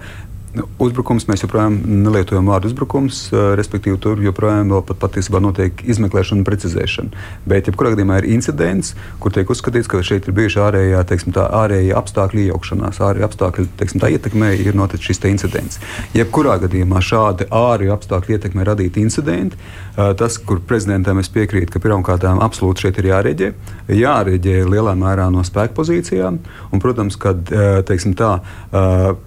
[0.83, 3.21] uzbrukums mēs joprojām nelietojam vārdu uzbrukums,
[3.59, 7.25] respektīvi, tur joprojām pat patiesībā notiek izmeklēšana un precizēšana.
[7.51, 11.35] Bet, ja kurā gadījumā ir incidents, kur tiek uzskatīts, ka šeit ir bijuši ārējā, teiksim,
[11.37, 15.79] tā, ārējā apstākļu iejaukšanās, ārējā apstākļu teiksim, ietekmē, ir noticis šis incidents.
[16.17, 19.61] Jebkurā gadījumā šādi ārēju apstākļu ietekmē radīti incidenti,
[19.95, 23.53] tas, kur prezidentam es piekrītu, ka pirmkārt absolūti šeit ir jārēģē,
[24.01, 26.41] jārēģē lielā mērā no spēku pozīcijām,
[26.71, 27.53] un, protams, kad
[27.87, 28.39] teiksim, tā,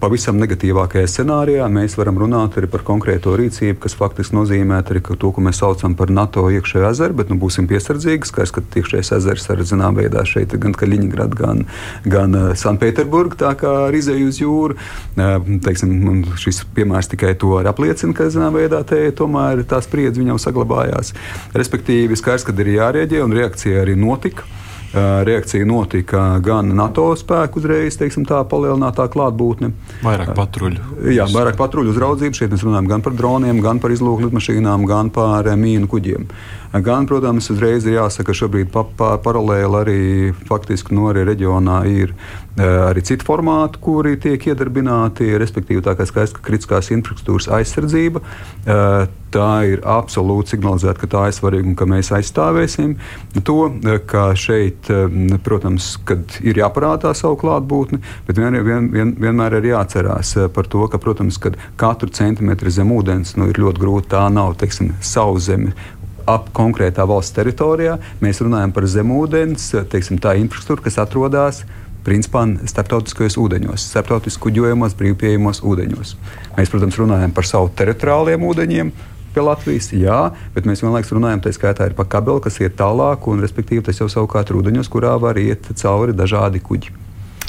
[0.01, 5.29] pavisam negatīvākajās scenārijā mēs varam runāt arī par konkrēto rīcību, kas faktiski nozīmē arī to,
[5.31, 8.29] ko mēs saucam par NATO iekšējo ezeru, bet nu, būsim piesardzīgi.
[8.29, 11.63] Skaidrs, ka iekšējais ezers ar zināmā veidā šeit ir gan Kaļiņģerāda, gan,
[12.15, 14.79] gan uh, Sanktpēterburga, tā kā ar izēju uz jūru.
[15.17, 20.41] Uh, teiksim, šis piemērs tikai to apliecina, ka zināmā veidā te tomēr tā spriedze viņam
[20.41, 21.13] saglabājās.
[21.53, 24.49] Respektīvi, skaidrs, ka ir jārēģē un reakcija arī notika
[24.93, 29.71] reakcija notika gan NATO spēku uzreiz, teiksim, tā palielinātā klātbūtne.
[30.05, 30.89] Vairāk patruļu.
[31.13, 32.37] Jā, vairāk patruļu uzraudzību.
[32.37, 36.29] Šeit mēs runājam gan par droniem, gan par izlūku lidmašīnām, gan par mīnu kuģiem.
[36.73, 39.99] Gan, protams, uzreiz ir jāsaka, ka šobrīd pa, pa, paralēli arī
[40.47, 42.15] faktiski no arī reģionā ir
[42.57, 48.23] arī citi formāti, kuri tiek iedarbināti, respektīvi tā kā skaidrs, ka kritiskās infrastruktūras aizsardzība.
[49.33, 52.97] Tā ir absolūti signalizēta, ka tā ir svarīga un ka mēs aizstāvēsim
[53.45, 53.57] to,
[54.09, 54.89] ka šeit,
[55.45, 55.95] protams,
[56.41, 61.37] ir jāparādā savu klātbūtni, bet vien, vien, vien, vienmēr ir jāatcerās par to, ka, protams,
[61.41, 64.13] ka katru centimetru zem ūdens nu, ir ļoti grūti.
[64.13, 65.73] Tā nav teiksim, savu zemi
[66.29, 67.97] ap konkrētā valsts teritorijā.
[68.23, 71.63] Mēs runājam par zemūdens teiksim, infrastruktūru, kas atrodas
[72.03, 76.15] principā starptautiskajos ūdeņos, starptautiski kuģojamos, brīvpieejamos ūdeņos.
[76.57, 78.91] Mēs, protams, runājam par savu teritoriāliem ūdeņiem.
[79.33, 80.17] Pie Latvijas, jā,
[80.53, 84.59] bet mēs vienlaikus runājam par kabeli, kas iet tālāk, un respektīvi tas jau savukārt ir
[84.59, 87.02] ūdeņos, kurā var iet cauri dažādi kuģi.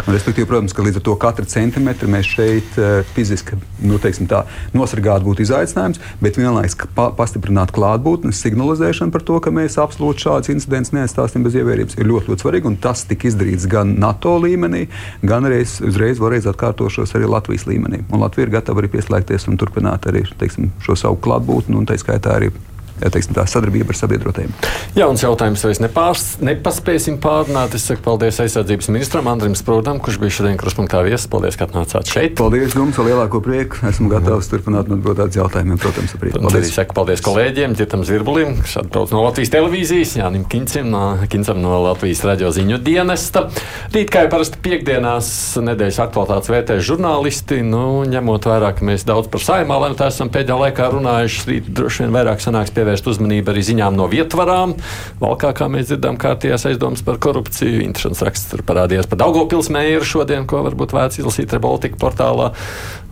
[0.05, 4.42] Respektīvi, protams, ka līdz ar to katru centimetru mēs šeit uh, fiziski nu, tā,
[4.76, 10.52] nosargāt būtu izaicinājums, bet vienlaikus pa, pastiprināt klātbūtni, signalizēšanu par to, ka mēs absolūti šādas
[10.52, 12.74] incidentus neatstāsim bez ievērības, ir ļoti, ļoti svarīgi.
[12.84, 14.84] Tas tika izdarīts gan NATO līmenī,
[15.24, 18.05] gan arī uzreiz vēlreiz atkārtošos arī Latvijas līmenī.
[18.12, 21.96] Un Latvija ir gatava arī pieslēgties un turpināt arī teiksim, šo savu klātbūtni un tā
[22.00, 22.52] skaitā arī
[23.01, 24.53] teiksim, tā sadarbība ar sabiedrotajiem.
[24.99, 27.74] Jauns jautājums, vai nepārs, nepaspēsim pārunāt.
[27.78, 31.28] Es saku paldies aizsardzības ministram Andrim Sprūdam, kurš bija šodien kruspunktā viesis.
[31.30, 32.36] Paldies, ka atnācāt šeit.
[32.38, 33.80] Paldies jums ar lielāko prieku.
[33.88, 36.34] Esmu gatavs turpināt atbildēt jautājumiem, protams, arī.
[36.36, 36.72] Paldies.
[36.74, 41.78] Saku paldies kolēģiem, Ģitam Zvirbulim, kas atbrauc no Latvijas televīzijas, Jānim Kincim, no, Kincam no
[41.84, 43.47] Latvijas radio ziņu dienesta.
[43.95, 45.28] Rīt, kā jau parasti piekdienās,
[45.62, 50.57] nedēļas aktualitātes vērtēs žurnālisti, nu, ņemot vērā, ka mēs daudz par saimā lēmumu esam pēdējā
[50.61, 54.74] laikā runājuši, rīt droši vien vairāk sanāks pievērst uzmanību arī ziņām no vietvarām.
[55.22, 57.80] Valkā, kā mēs dzirdam, kārtījās aizdomas par korupciju.
[57.87, 62.51] Interesants raksts tur parādījās par Daugopils mēru šodien, ko varbūt vērts izlasīt Reboltika portālā.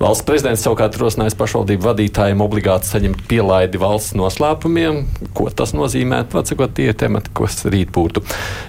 [0.03, 5.07] Valsts prezidents savukārt rosinājis pašvaldību vadītājiem obligāti saņemt pielaidi valsts noslēpumiem.
[5.37, 6.25] Ko tas nozīmē?
[6.33, 8.25] Vecākot tie temati, kas rīt būtu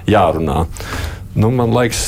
[0.09, 0.63] jārunā.
[1.33, 2.01] Nu, man liekas,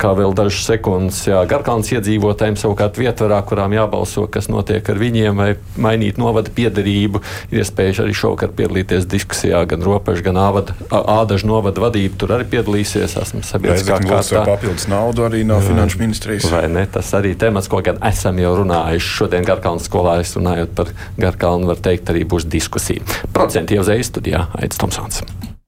[0.00, 5.36] kā vēl dažas sekundes, jā, Garkalnas iedzīvotājiem savukārt vietvarā, kurām jābalso, kas notiek ar viņiem,
[5.36, 7.20] vai mainīt novada piedarību.
[7.52, 12.48] Ir iespēja arī šovakar piedalīties diskusijā, gan robežu, gan āvada, ādažu novada vadība tur arī
[12.56, 13.18] piedalīsies.
[13.20, 14.46] Esmu sabiedriskā kārtā.
[14.48, 16.48] Papildus naudu arī no finanšu ministrijas.
[16.52, 16.88] Vai ne?
[16.88, 19.16] Tas arī temats, ko gan esam jau runājuši.
[19.20, 23.04] Šodien Garkalnas skolā es runājot par Garkalnu, var teikt, arī būs diskusija.
[23.36, 25.26] Procenti jau zējas studijā Aits Tomsons.